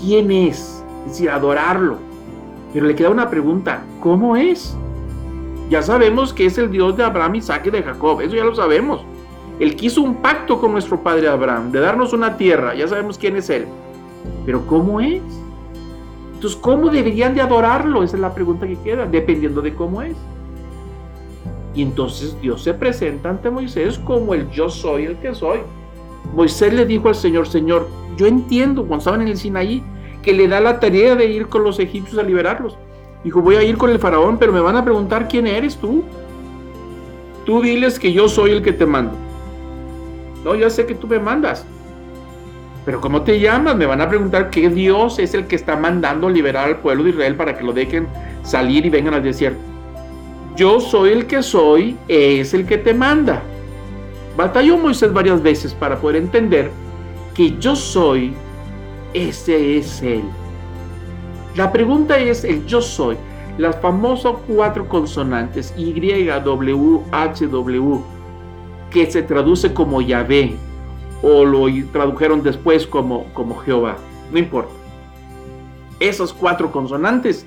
¿Quién 0.00 0.30
es? 0.30 0.84
Es 1.06 1.12
decir, 1.12 1.30
adorarlo 1.30 2.09
pero 2.72 2.86
le 2.86 2.94
queda 2.94 3.10
una 3.10 3.30
pregunta, 3.30 3.82
¿cómo 4.00 4.36
es? 4.36 4.76
Ya 5.68 5.82
sabemos 5.82 6.32
que 6.32 6.46
es 6.46 6.58
el 6.58 6.70
Dios 6.70 6.96
de 6.96 7.04
Abraham, 7.04 7.36
Isaac 7.36 7.66
y 7.66 7.70
de 7.70 7.82
Jacob, 7.82 8.20
eso 8.20 8.34
ya 8.34 8.44
lo 8.44 8.54
sabemos. 8.54 9.02
Él 9.58 9.76
quiso 9.76 10.02
un 10.02 10.16
pacto 10.16 10.60
con 10.60 10.72
nuestro 10.72 11.02
padre 11.02 11.28
Abraham, 11.28 11.70
de 11.70 11.80
darnos 11.80 12.12
una 12.12 12.36
tierra, 12.36 12.74
ya 12.74 12.88
sabemos 12.88 13.18
quién 13.18 13.36
es 13.36 13.50
Él. 13.50 13.66
Pero 14.46 14.66
¿cómo 14.66 15.00
es? 15.00 15.22
Entonces, 16.34 16.58
¿cómo 16.58 16.88
deberían 16.88 17.34
de 17.34 17.42
adorarlo? 17.42 18.02
Esa 18.02 18.16
es 18.16 18.22
la 18.22 18.32
pregunta 18.34 18.66
que 18.66 18.76
queda, 18.76 19.04
dependiendo 19.04 19.60
de 19.60 19.74
cómo 19.74 20.00
es. 20.00 20.16
Y 21.74 21.82
entonces 21.82 22.40
Dios 22.40 22.62
se 22.62 22.74
presenta 22.74 23.28
ante 23.28 23.50
Moisés 23.50 23.98
como 23.98 24.34
el 24.34 24.50
yo 24.50 24.70
soy 24.70 25.04
el 25.04 25.18
que 25.18 25.34
soy. 25.34 25.60
Moisés 26.34 26.72
le 26.72 26.86
dijo 26.86 27.08
al 27.08 27.14
Señor, 27.14 27.46
Señor, 27.46 27.88
yo 28.16 28.26
entiendo 28.26 28.82
cuando 28.82 28.98
estaban 28.98 29.22
en 29.22 29.28
el 29.28 29.36
Sinaí, 29.36 29.84
que 30.22 30.32
le 30.32 30.48
da 30.48 30.60
la 30.60 30.80
tarea 30.80 31.14
de 31.14 31.26
ir 31.26 31.46
con 31.48 31.64
los 31.64 31.78
egipcios 31.78 32.18
a 32.18 32.22
liberarlos. 32.22 32.76
Dijo, 33.24 33.40
voy 33.40 33.56
a 33.56 33.62
ir 33.62 33.76
con 33.76 33.90
el 33.90 33.98
faraón, 33.98 34.38
pero 34.38 34.52
me 34.52 34.60
van 34.60 34.76
a 34.76 34.84
preguntar 34.84 35.28
quién 35.28 35.46
eres 35.46 35.76
tú. 35.76 36.04
Tú 37.44 37.60
diles 37.62 37.98
que 37.98 38.12
yo 38.12 38.28
soy 38.28 38.50
el 38.50 38.62
que 38.62 38.72
te 38.72 38.86
mando. 38.86 39.12
No, 40.44 40.54
ya 40.54 40.70
sé 40.70 40.86
que 40.86 40.94
tú 40.94 41.06
me 41.06 41.18
mandas. 41.18 41.66
Pero 42.84 43.00
¿cómo 43.00 43.22
te 43.22 43.38
llamas? 43.38 43.76
Me 43.76 43.86
van 43.86 44.00
a 44.00 44.08
preguntar 44.08 44.48
qué 44.48 44.70
Dios 44.70 45.18
es 45.18 45.34
el 45.34 45.46
que 45.46 45.56
está 45.56 45.76
mandando 45.76 46.30
liberar 46.30 46.66
al 46.68 46.78
pueblo 46.78 47.04
de 47.04 47.10
Israel 47.10 47.36
para 47.36 47.56
que 47.56 47.64
lo 47.64 47.72
dejen 47.72 48.08
salir 48.42 48.86
y 48.86 48.90
vengan 48.90 49.14
al 49.14 49.22
desierto. 49.22 49.60
Yo 50.56 50.80
soy 50.80 51.10
el 51.10 51.26
que 51.26 51.42
soy, 51.42 51.96
es 52.08 52.54
el 52.54 52.66
que 52.66 52.78
te 52.78 52.94
manda. 52.94 53.42
Batalló 54.36 54.78
Moisés 54.78 55.12
varias 55.12 55.42
veces 55.42 55.74
para 55.74 55.96
poder 55.96 56.16
entender 56.16 56.70
que 57.34 57.56
yo 57.58 57.76
soy 57.76 58.34
ese 59.14 59.78
es 59.78 60.02
Él. 60.02 60.22
La 61.56 61.72
pregunta 61.72 62.18
es 62.18 62.44
el 62.44 62.64
yo 62.66 62.80
soy. 62.80 63.16
Las 63.58 63.80
famosas 63.80 64.34
cuatro 64.46 64.88
consonantes 64.88 65.74
Y, 65.76 65.92
W, 65.92 67.00
H, 67.10 67.46
W, 67.46 68.00
que 68.90 69.10
se 69.10 69.22
traduce 69.22 69.74
como 69.74 70.00
Yahvé 70.00 70.56
o 71.22 71.44
lo 71.44 71.66
tradujeron 71.92 72.42
después 72.42 72.86
como, 72.86 73.24
como 73.34 73.56
Jehová. 73.58 73.96
No 74.32 74.38
importa. 74.38 74.72
Esas 75.98 76.32
cuatro 76.32 76.72
consonantes, 76.72 77.44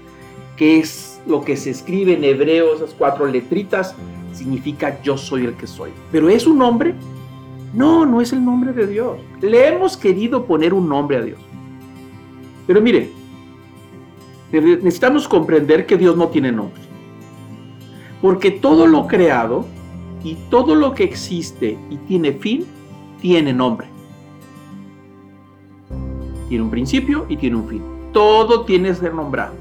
que 0.58 0.80
es 0.80 1.21
lo 1.26 1.43
que 1.43 1.58
se 1.58 1.71
escribe 1.71 2.13
en 2.13 2.23
hebreo, 2.23 2.76
esas 2.76 2.93
cuatro 2.93 3.26
letritas, 3.26 3.95
significa 4.34 5.02
yo 5.02 5.17
soy 5.17 5.45
el 5.45 5.56
que 5.56 5.65
soy. 5.65 5.91
Pero 6.12 6.30
¿es 6.30 6.45
un 6.45 6.60
nombre? 6.60 6.93
No, 7.73 8.06
no 8.06 8.21
es 8.21 8.34
el 8.34 8.45
nombre 8.45 8.73
de 8.73 8.86
Dios. 8.86 9.17
Le 9.41 9.67
hemos 9.67 9.97
querido 9.97 10.45
poner 10.45 10.73
un 10.73 10.88
nombre 10.88 11.17
a 11.17 11.21
Dios. 11.21 11.39
Pero 12.65 12.82
mire, 12.82 13.12
necesitamos 14.52 15.28
comprender 15.28 15.86
que 15.86 15.97
Dios 15.97 16.15
no 16.15 16.30
tiene 16.30 16.52
nombre. 16.52 16.82
Porque 18.21 18.52
todo 18.52 18.88
lo 18.88 19.08
creado 19.08 19.65
y 20.23 20.36
todo 20.49 20.76
lo 20.76 20.93
que 20.93 21.04
existe 21.04 21.78
y 21.89 21.97
tiene 21.97 22.34
fin, 22.34 22.65
tiene 23.19 23.52
nombre. 23.52 23.88
Tiene 26.47 26.63
un 26.63 26.69
principio 26.69 27.26
y 27.28 27.38
tiene 27.38 27.58
un 27.58 27.67
fin. 27.67 27.84
Todo 28.13 28.63
tiene 28.63 28.89
que 28.89 28.95
ser 28.95 29.13
nombrado. 29.13 29.56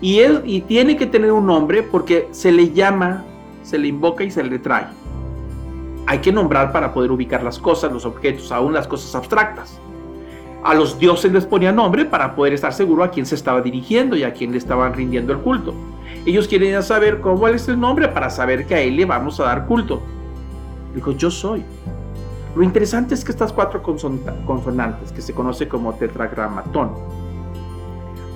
Y, 0.00 0.20
él, 0.20 0.42
y 0.44 0.62
tiene 0.62 0.96
que 0.96 1.06
tener 1.06 1.32
un 1.32 1.46
nombre 1.46 1.82
porque 1.82 2.28
se 2.30 2.50
le 2.50 2.72
llama, 2.72 3.24
se 3.62 3.78
le 3.78 3.88
invoca 3.88 4.24
y 4.24 4.30
se 4.30 4.42
le 4.42 4.58
trae. 4.58 4.86
Hay 6.06 6.20
que 6.20 6.32
nombrar 6.32 6.72
para 6.72 6.94
poder 6.94 7.12
ubicar 7.12 7.42
las 7.42 7.58
cosas, 7.58 7.92
los 7.92 8.06
objetos, 8.06 8.50
aún 8.50 8.72
las 8.72 8.88
cosas 8.88 9.14
abstractas 9.14 9.78
a 10.68 10.74
los 10.74 10.98
dioses 10.98 11.32
les 11.32 11.46
ponía 11.46 11.72
nombre 11.72 12.04
para 12.04 12.34
poder 12.34 12.52
estar 12.52 12.74
seguro 12.74 13.02
a 13.02 13.10
quién 13.10 13.24
se 13.24 13.36
estaba 13.36 13.62
dirigiendo 13.62 14.14
y 14.16 14.22
a 14.22 14.34
quién 14.34 14.52
le 14.52 14.58
estaban 14.58 14.92
rindiendo 14.92 15.32
el 15.32 15.38
culto. 15.38 15.72
Ellos 16.26 16.46
quieren 16.46 16.82
saber 16.82 17.22
cómo 17.22 17.48
es 17.48 17.66
el 17.68 17.80
nombre 17.80 18.06
para 18.08 18.28
saber 18.28 18.66
que 18.66 18.74
a 18.74 18.80
él 18.82 18.96
le 18.96 19.06
vamos 19.06 19.40
a 19.40 19.44
dar 19.44 19.64
culto. 19.64 20.02
Dijo, 20.94 21.12
yo 21.12 21.30
soy. 21.30 21.64
Lo 22.54 22.62
interesante 22.62 23.14
es 23.14 23.24
que 23.24 23.32
estas 23.32 23.50
cuatro 23.50 23.82
consonantes, 23.82 25.10
que 25.10 25.22
se 25.22 25.32
conoce 25.32 25.68
como 25.68 25.94
tetragramatón, 25.94 26.90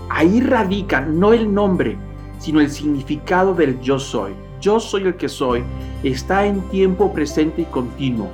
ahí 0.08 0.40
radican 0.40 1.20
no 1.20 1.34
el 1.34 1.52
nombre, 1.52 1.98
sino 2.38 2.62
el 2.62 2.70
significado 2.70 3.52
del 3.54 3.78
yo 3.82 3.98
soy. 3.98 4.32
Yo 4.58 4.80
soy 4.80 5.02
el 5.02 5.16
que 5.16 5.28
soy. 5.28 5.64
Está 6.02 6.46
en 6.46 6.62
tiempo 6.70 7.12
presente 7.12 7.60
y 7.60 7.66
continuo. 7.66 8.30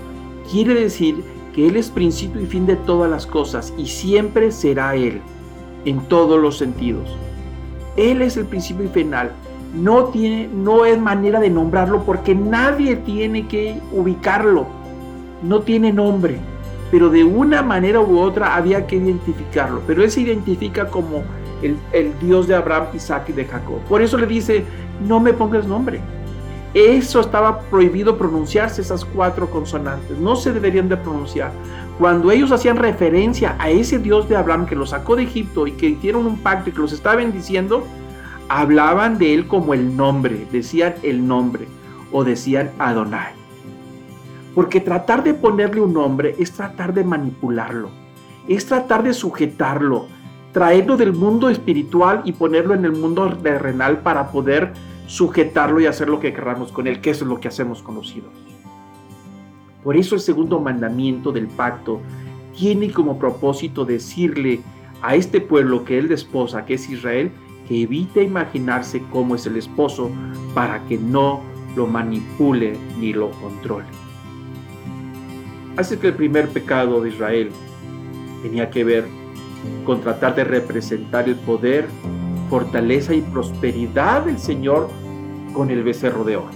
Quiere 0.48 0.74
decir 0.74 1.24
él 1.66 1.76
es 1.76 1.90
principio 1.90 2.40
y 2.40 2.46
fin 2.46 2.66
de 2.66 2.76
todas 2.76 3.10
las 3.10 3.26
cosas 3.26 3.72
y 3.76 3.86
siempre 3.86 4.52
será 4.52 4.94
Él 4.94 5.20
en 5.84 6.00
todos 6.02 6.40
los 6.40 6.58
sentidos. 6.58 7.16
Él 7.96 8.22
es 8.22 8.36
el 8.36 8.46
principio 8.46 8.84
y 8.84 8.88
final. 8.88 9.32
No, 9.74 10.04
tiene, 10.04 10.48
no 10.48 10.84
es 10.84 10.98
manera 10.98 11.40
de 11.40 11.50
nombrarlo 11.50 12.04
porque 12.04 12.34
nadie 12.34 12.96
tiene 12.96 13.48
que 13.48 13.80
ubicarlo. 13.92 14.66
No 15.42 15.60
tiene 15.60 15.92
nombre. 15.92 16.38
Pero 16.90 17.10
de 17.10 17.24
una 17.24 17.62
manera 17.62 18.00
u 18.00 18.18
otra 18.18 18.54
había 18.54 18.86
que 18.86 18.96
identificarlo. 18.96 19.82
Pero 19.86 20.02
Él 20.04 20.10
se 20.10 20.20
identifica 20.22 20.88
como 20.88 21.22
el, 21.62 21.76
el 21.92 22.18
Dios 22.20 22.46
de 22.46 22.54
Abraham, 22.54 22.86
Isaac 22.94 23.30
y 23.30 23.32
de 23.32 23.44
Jacob. 23.44 23.80
Por 23.88 24.00
eso 24.00 24.16
le 24.16 24.26
dice, 24.26 24.64
no 25.06 25.20
me 25.20 25.32
pongas 25.32 25.66
nombre. 25.66 26.00
Eso 26.78 27.18
estaba 27.18 27.58
prohibido 27.62 28.16
pronunciarse, 28.16 28.82
esas 28.82 29.04
cuatro 29.04 29.50
consonantes. 29.50 30.16
No 30.16 30.36
se 30.36 30.52
deberían 30.52 30.88
de 30.88 30.96
pronunciar. 30.96 31.50
Cuando 31.98 32.30
ellos 32.30 32.52
hacían 32.52 32.76
referencia 32.76 33.56
a 33.58 33.68
ese 33.68 33.98
Dios 33.98 34.28
de 34.28 34.36
Abraham 34.36 34.64
que 34.64 34.76
los 34.76 34.90
sacó 34.90 35.16
de 35.16 35.24
Egipto 35.24 35.66
y 35.66 35.72
que 35.72 35.88
hicieron 35.88 36.24
un 36.24 36.38
pacto 36.38 36.70
y 36.70 36.72
que 36.72 36.78
los 36.78 36.92
estaba 36.92 37.16
bendiciendo, 37.16 37.82
hablaban 38.48 39.18
de 39.18 39.34
él 39.34 39.48
como 39.48 39.74
el 39.74 39.96
nombre, 39.96 40.46
decían 40.52 40.94
el 41.02 41.26
nombre 41.26 41.66
o 42.12 42.22
decían 42.22 42.70
Adonai. 42.78 43.32
Porque 44.54 44.80
tratar 44.80 45.24
de 45.24 45.34
ponerle 45.34 45.80
un 45.80 45.94
nombre 45.94 46.36
es 46.38 46.52
tratar 46.52 46.94
de 46.94 47.02
manipularlo, 47.02 47.90
es 48.46 48.66
tratar 48.66 49.02
de 49.02 49.14
sujetarlo, 49.14 50.06
traerlo 50.52 50.96
del 50.96 51.12
mundo 51.12 51.50
espiritual 51.50 52.22
y 52.24 52.34
ponerlo 52.34 52.74
en 52.74 52.84
el 52.84 52.92
mundo 52.92 53.36
terrenal 53.42 53.98
para 53.98 54.30
poder 54.30 54.74
sujetarlo 55.08 55.80
y 55.80 55.86
hacer 55.86 56.08
lo 56.08 56.20
que 56.20 56.34
queramos 56.34 56.70
con 56.70 56.86
él, 56.86 57.00
que 57.00 57.10
eso 57.10 57.24
es 57.24 57.30
lo 57.30 57.40
que 57.40 57.48
hacemos 57.48 57.82
con 57.82 57.94
los 57.94 58.14
ídolos. 58.14 58.36
Por 59.82 59.96
eso 59.96 60.14
el 60.14 60.20
segundo 60.20 60.60
mandamiento 60.60 61.32
del 61.32 61.48
pacto 61.48 62.00
tiene 62.54 62.92
como 62.92 63.18
propósito 63.18 63.86
decirle 63.86 64.60
a 65.00 65.14
este 65.14 65.40
pueblo 65.40 65.84
que 65.84 65.98
él 65.98 66.08
desposa, 66.08 66.66
que 66.66 66.74
es 66.74 66.90
Israel, 66.90 67.30
que 67.66 67.82
evite 67.82 68.22
imaginarse 68.22 69.02
cómo 69.10 69.34
es 69.34 69.46
el 69.46 69.56
esposo 69.56 70.10
para 70.54 70.84
que 70.86 70.98
no 70.98 71.40
lo 71.74 71.86
manipule 71.86 72.76
ni 73.00 73.14
lo 73.14 73.30
controle. 73.30 73.86
Así 75.78 75.96
que 75.96 76.08
el 76.08 76.14
primer 76.14 76.50
pecado 76.50 77.00
de 77.00 77.08
Israel 77.08 77.50
tenía 78.42 78.68
que 78.68 78.84
ver 78.84 79.06
con 79.86 80.02
tratar 80.02 80.34
de 80.34 80.44
representar 80.44 81.28
el 81.28 81.36
poder, 81.36 81.88
fortaleza 82.48 83.14
y 83.14 83.20
prosperidad 83.20 84.24
del 84.24 84.38
Señor 84.38 84.88
con 85.52 85.70
el 85.70 85.82
becerro 85.82 86.24
de 86.24 86.36
oro. 86.36 86.50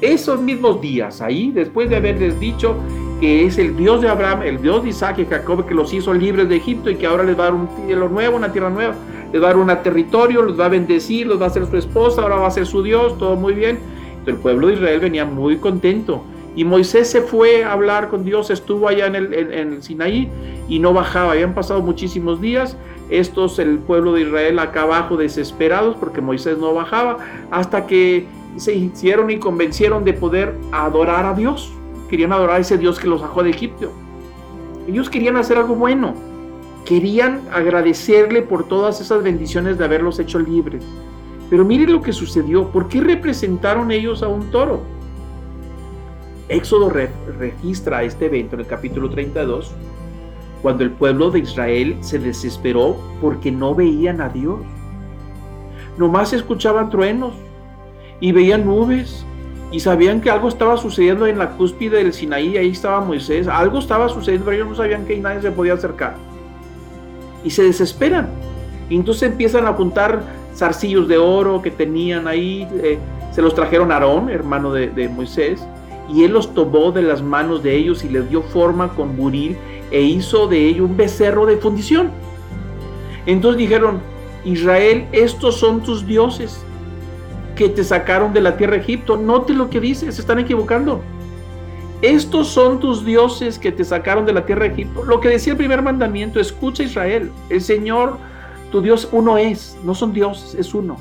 Esos 0.00 0.40
mismos 0.40 0.80
días, 0.80 1.20
ahí, 1.20 1.50
después 1.50 1.90
de 1.90 1.96
haberles 1.96 2.40
dicho 2.40 2.74
que 3.20 3.44
es 3.44 3.58
el 3.58 3.76
Dios 3.76 4.00
de 4.00 4.08
Abraham, 4.08 4.42
el 4.42 4.62
Dios 4.62 4.82
de 4.82 4.88
Isaac 4.88 5.18
y 5.18 5.26
Jacob, 5.26 5.66
que 5.66 5.74
los 5.74 5.92
hizo 5.92 6.14
libres 6.14 6.48
de 6.48 6.56
Egipto 6.56 6.88
y 6.88 6.96
que 6.96 7.06
ahora 7.06 7.22
les 7.22 7.38
va 7.38 7.42
a 7.42 7.44
dar 7.46 7.54
un 7.54 7.68
cielo 7.86 8.08
nuevo, 8.08 8.36
una 8.36 8.50
tierra 8.50 8.70
nueva, 8.70 8.94
les 9.30 9.42
va 9.42 9.50
a 9.50 9.54
dar 9.54 9.58
un 9.58 9.68
territorio, 9.82 10.40
los 10.40 10.58
va 10.58 10.66
a 10.66 10.68
bendecir, 10.70 11.26
los 11.26 11.38
va 11.38 11.44
a 11.44 11.48
hacer 11.48 11.66
su 11.66 11.76
esposa, 11.76 12.22
ahora 12.22 12.36
va 12.36 12.46
a 12.46 12.50
ser 12.50 12.66
su 12.66 12.82
Dios, 12.82 13.18
todo 13.18 13.36
muy 13.36 13.52
bien. 13.52 13.78
el 14.26 14.36
pueblo 14.36 14.68
de 14.68 14.74
Israel 14.74 15.00
venía 15.00 15.26
muy 15.26 15.56
contento. 15.56 16.22
Y 16.56 16.64
Moisés 16.64 17.08
se 17.08 17.20
fue 17.20 17.62
a 17.62 17.72
hablar 17.72 18.08
con 18.08 18.24
Dios, 18.24 18.50
estuvo 18.50 18.88
allá 18.88 19.06
en 19.06 19.14
el, 19.14 19.34
en 19.34 19.72
el 19.74 19.82
Sinaí 19.82 20.28
y 20.68 20.78
no 20.78 20.92
bajaba. 20.92 21.32
Habían 21.32 21.54
pasado 21.54 21.80
muchísimos 21.80 22.40
días. 22.40 22.76
Estos, 23.10 23.58
el 23.58 23.78
pueblo 23.78 24.12
de 24.12 24.22
Israel 24.22 24.58
acá 24.58 24.82
abajo, 24.82 25.16
desesperados 25.16 25.96
porque 25.96 26.20
Moisés 26.20 26.58
no 26.58 26.72
bajaba, 26.72 27.18
hasta 27.50 27.86
que 27.86 28.26
se 28.56 28.74
hicieron 28.74 29.30
y 29.30 29.38
convencieron 29.38 30.04
de 30.04 30.12
poder 30.12 30.54
adorar 30.72 31.26
a 31.26 31.34
Dios. 31.34 31.72
Querían 32.08 32.32
adorar 32.32 32.56
a 32.56 32.60
ese 32.60 32.78
Dios 32.78 32.98
que 32.98 33.08
los 33.08 33.20
sacó 33.20 33.42
de 33.42 33.50
Egipto. 33.50 33.92
Ellos 34.88 35.10
querían 35.10 35.36
hacer 35.36 35.58
algo 35.58 35.74
bueno. 35.74 36.14
Querían 36.84 37.42
agradecerle 37.52 38.42
por 38.42 38.64
todas 38.64 39.00
esas 39.00 39.22
bendiciones 39.22 39.78
de 39.78 39.84
haberlos 39.84 40.18
hecho 40.18 40.38
libres. 40.38 40.84
Pero 41.48 41.64
miren 41.64 41.92
lo 41.92 42.00
que 42.00 42.12
sucedió. 42.12 42.68
¿Por 42.68 42.88
qué 42.88 43.00
representaron 43.00 43.90
ellos 43.90 44.22
a 44.22 44.28
un 44.28 44.50
toro? 44.50 44.82
Éxodo 46.48 46.90
registra 47.38 48.02
este 48.02 48.26
evento 48.26 48.56
en 48.56 48.62
el 48.62 48.66
capítulo 48.66 49.08
32, 49.08 49.72
cuando 50.62 50.84
el 50.84 50.90
pueblo 50.90 51.30
de 51.30 51.40
Israel 51.40 51.96
se 52.00 52.18
desesperó 52.18 52.96
porque 53.20 53.50
no 53.50 53.74
veían 53.74 54.20
a 54.20 54.28
Dios. 54.28 54.60
Nomás 55.96 56.32
escuchaban 56.32 56.90
truenos 56.90 57.34
y 58.20 58.32
veían 58.32 58.66
nubes 58.66 59.24
y 59.72 59.80
sabían 59.80 60.20
que 60.20 60.30
algo 60.30 60.48
estaba 60.48 60.76
sucediendo 60.76 61.26
en 61.26 61.38
la 61.38 61.50
cúspide 61.50 61.98
del 61.98 62.12
Sinaí, 62.12 62.56
ahí 62.56 62.70
estaba 62.70 63.00
Moisés, 63.00 63.46
algo 63.46 63.78
estaba 63.78 64.08
sucediendo, 64.08 64.46
pero 64.46 64.56
ellos 64.56 64.68
no 64.68 64.74
sabían 64.74 65.06
que 65.06 65.16
nadie 65.16 65.42
se 65.42 65.52
podía 65.52 65.74
acercar. 65.74 66.16
Y 67.44 67.50
se 67.50 67.62
desesperan. 67.62 68.28
Y 68.88 68.96
entonces 68.96 69.30
empiezan 69.30 69.66
a 69.66 69.70
apuntar 69.70 70.22
zarcillos 70.56 71.06
de 71.06 71.18
oro 71.18 71.62
que 71.62 71.70
tenían 71.70 72.26
ahí, 72.26 72.66
eh, 72.82 72.98
se 73.30 73.40
los 73.40 73.54
trajeron 73.54 73.92
a 73.92 73.94
Aarón, 73.94 74.28
hermano 74.28 74.72
de, 74.72 74.88
de 74.88 75.08
Moisés, 75.08 75.64
y 76.12 76.24
él 76.24 76.32
los 76.32 76.52
tomó 76.52 76.90
de 76.90 77.02
las 77.02 77.22
manos 77.22 77.62
de 77.62 77.76
ellos 77.76 78.04
y 78.04 78.08
les 78.08 78.28
dio 78.28 78.42
forma 78.42 78.88
con 78.88 79.16
buril 79.16 79.56
e 79.90 80.02
hizo 80.02 80.46
de 80.46 80.68
ello 80.68 80.84
un 80.84 80.96
becerro 80.96 81.46
de 81.46 81.56
fundición. 81.56 82.10
Entonces 83.26 83.58
dijeron, 83.58 84.00
Israel, 84.44 85.06
estos 85.12 85.56
son 85.56 85.82
tus 85.82 86.06
dioses 86.06 86.64
que 87.56 87.68
te 87.68 87.84
sacaron 87.84 88.32
de 88.32 88.40
la 88.40 88.56
tierra 88.56 88.74
de 88.74 88.82
Egipto. 88.82 89.16
Note 89.16 89.52
lo 89.52 89.68
que 89.68 89.80
dice, 89.80 90.10
se 90.10 90.20
están 90.20 90.38
equivocando. 90.38 91.02
Estos 92.02 92.48
son 92.48 92.80
tus 92.80 93.04
dioses 93.04 93.58
que 93.58 93.70
te 93.70 93.84
sacaron 93.84 94.24
de 94.24 94.32
la 94.32 94.46
tierra 94.46 94.64
de 94.64 94.72
Egipto. 94.72 95.04
Lo 95.04 95.20
que 95.20 95.28
decía 95.28 95.52
el 95.52 95.58
primer 95.58 95.82
mandamiento, 95.82 96.40
escucha 96.40 96.82
Israel, 96.82 97.30
el 97.50 97.60
Señor, 97.60 98.16
tu 98.72 98.80
Dios 98.80 99.08
uno 99.12 99.36
es, 99.36 99.76
no 99.84 99.94
son 99.94 100.14
dioses, 100.14 100.54
es 100.54 100.72
uno. 100.72 100.96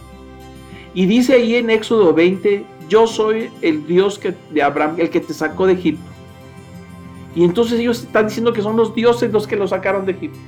Y 0.94 1.06
dice 1.06 1.34
ahí 1.34 1.56
en 1.56 1.70
Éxodo 1.70 2.14
20, 2.14 2.66
yo 2.90 3.08
soy 3.08 3.50
el 3.62 3.88
Dios 3.88 4.20
que, 4.20 4.34
de 4.52 4.62
Abraham, 4.62 4.96
el 4.98 5.10
que 5.10 5.22
te 5.22 5.34
sacó 5.34 5.68
de 5.68 5.74
Egipto. 5.74 6.04
Y 7.36 7.44
entonces 7.44 7.80
ellos 7.80 8.04
están 8.04 8.28
diciendo 8.28 8.54
que 8.54 8.62
son 8.62 8.76
los 8.76 8.96
dioses 8.96 9.32
los 9.32 9.48
que 9.48 9.56
lo 9.56 9.68
sacaron 9.68 10.06
de 10.06 10.14
Egipto. 10.14 10.40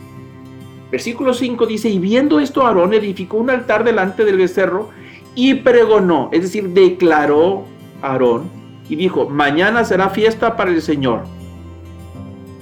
Versículo 0.91 1.33
5 1.33 1.65
dice, 1.67 1.89
y 1.89 1.99
viendo 1.99 2.39
esto 2.39 2.65
Aarón 2.65 2.93
edificó 2.93 3.37
un 3.37 3.49
altar 3.49 3.83
delante 3.83 4.25
del 4.25 4.37
becerro 4.37 4.89
y 5.35 5.53
pregonó, 5.55 6.29
es 6.33 6.41
decir, 6.41 6.69
declaró 6.69 7.63
Aarón 8.01 8.49
y 8.89 8.97
dijo, 8.97 9.29
mañana 9.29 9.85
será 9.85 10.09
fiesta 10.09 10.57
para 10.57 10.71
el 10.71 10.81
Señor. 10.81 11.21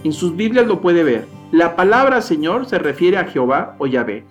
En 0.03 0.13
sus 0.13 0.35
Biblias 0.35 0.67
lo 0.67 0.79
puede 0.79 1.03
ver. 1.03 1.25
La 1.51 1.75
palabra 1.75 2.21
Señor 2.21 2.67
se 2.67 2.77
refiere 2.77 3.17
a 3.17 3.25
Jehová 3.25 3.75
o 3.79 3.87
Yahvé. 3.87 4.23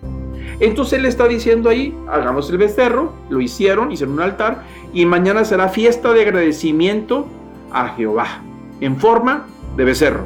Entonces 0.61 0.99
él 0.99 1.05
está 1.05 1.27
diciendo 1.27 1.69
ahí, 1.69 1.93
hagamos 2.07 2.49
el 2.49 2.57
becerro, 2.57 3.13
lo 3.29 3.41
hicieron, 3.41 3.91
hicieron 3.91 4.15
un 4.15 4.21
altar, 4.21 4.63
y 4.93 5.05
mañana 5.05 5.43
será 5.43 5.67
fiesta 5.67 6.13
de 6.13 6.21
agradecimiento 6.21 7.27
a 7.71 7.89
Jehová, 7.89 8.41
en 8.79 8.97
forma 8.97 9.45
de 9.79 9.85
becerro. 9.85 10.25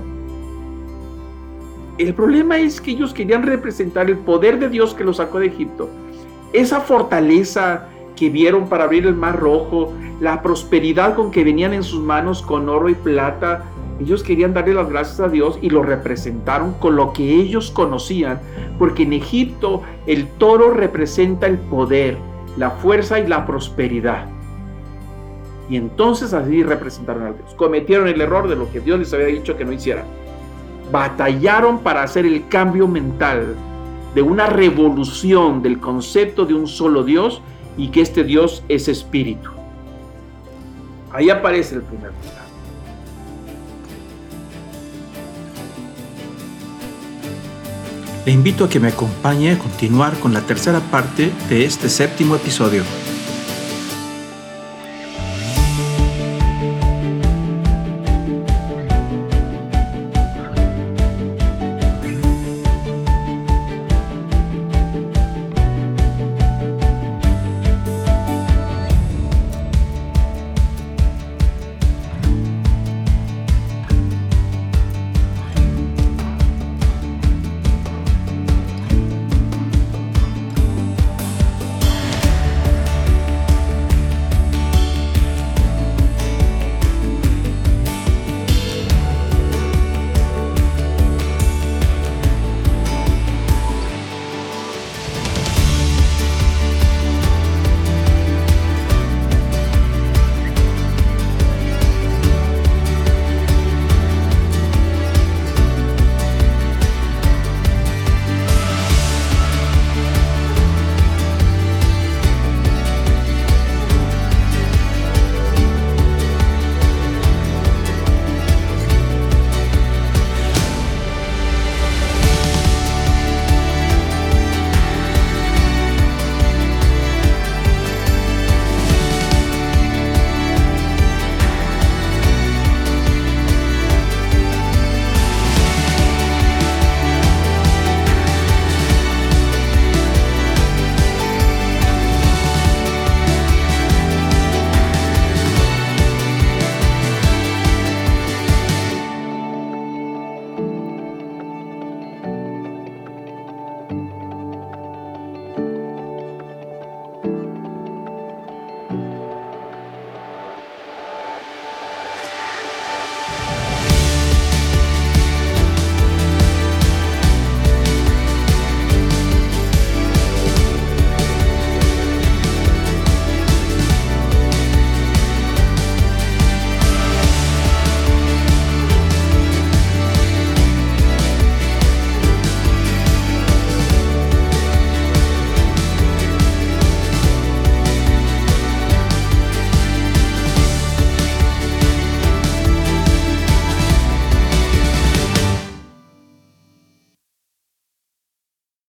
El 2.00 2.16
problema 2.16 2.58
es 2.58 2.82
que 2.82 2.90
ellos 2.90 3.14
querían 3.14 3.44
representar 3.44 4.10
el 4.10 4.18
poder 4.18 4.58
de 4.60 4.68
Dios 4.68 4.96
que 4.96 5.04
los 5.04 5.18
sacó 5.18 5.40
de 5.40 5.46
Egipto, 5.46 5.90
esa 6.54 6.82
fortaleza 6.82 7.88
que 8.16 8.32
vieron 8.32 8.68
para 8.68 8.86
abrir 8.86 9.06
el 9.06 9.14
mar 9.14 9.40
rojo, 9.40 9.94
la 10.20 10.42
prosperidad 10.42 11.14
con 11.14 11.30
que 11.30 11.44
venían 11.44 11.72
en 11.72 11.84
sus 11.84 12.02
manos 12.02 12.42
con 12.42 12.68
oro 12.68 12.90
y 12.90 12.96
plata, 12.96 13.66
ellos 14.02 14.24
querían 14.24 14.56
darle 14.56 14.74
las 14.74 14.90
gracias 14.90 15.20
a 15.20 15.30
Dios 15.30 15.60
y 15.62 15.70
lo 15.70 15.84
representaron 15.84 16.74
con 16.80 16.96
lo 16.96 17.14
que 17.14 17.36
ellos 17.36 17.70
conocían, 17.70 18.40
porque 18.80 19.04
en 19.04 19.14
Egipto 19.14 19.84
el 20.08 20.28
toro 20.40 20.72
representa 20.72 21.46
el 21.46 21.60
poder, 21.60 22.18
la 22.58 22.72
fuerza 22.72 23.20
y 23.20 23.28
la 23.28 23.46
prosperidad. 23.46 24.28
Y 25.70 25.78
entonces 25.78 26.34
así 26.34 26.64
representaron 26.64 27.24
a 27.24 27.32
Dios. 27.32 27.54
Cometieron 27.56 28.08
el 28.08 28.20
error 28.22 28.48
de 28.48 28.56
lo 28.56 28.72
que 28.72 28.80
Dios 28.80 29.00
les 29.00 29.14
había 29.14 29.28
dicho 29.28 29.56
que 29.56 29.66
no 29.66 29.72
hicieran. 29.72 30.06
Batallaron 30.92 31.80
para 31.80 32.04
hacer 32.04 32.26
el 32.26 32.48
cambio 32.48 32.88
mental 32.88 33.56
de 34.14 34.22
una 34.22 34.48
revolución 34.48 35.62
del 35.62 35.80
concepto 35.80 36.46
de 36.46 36.54
un 36.54 36.68
solo 36.68 37.04
Dios 37.04 37.42
y 37.78 37.88
que 37.88 38.02
este 38.02 38.24
Dios 38.24 38.64
es 38.68 38.88
espíritu. 38.88 39.50
Ahí 41.12 41.30
aparece 41.30 41.76
el 41.76 41.82
primer 41.82 42.12
pecado. 42.12 42.44
Le 48.26 48.32
invito 48.32 48.66
a 48.66 48.70
que 48.70 48.80
me 48.80 48.88
acompañe 48.88 49.52
a 49.52 49.60
continuar 49.60 50.18
con 50.20 50.34
la 50.34 50.42
tercera 50.42 50.80
parte 50.80 51.32
de 51.50 51.66
este 51.66 51.90
séptimo 51.90 52.36
episodio. 52.36 52.84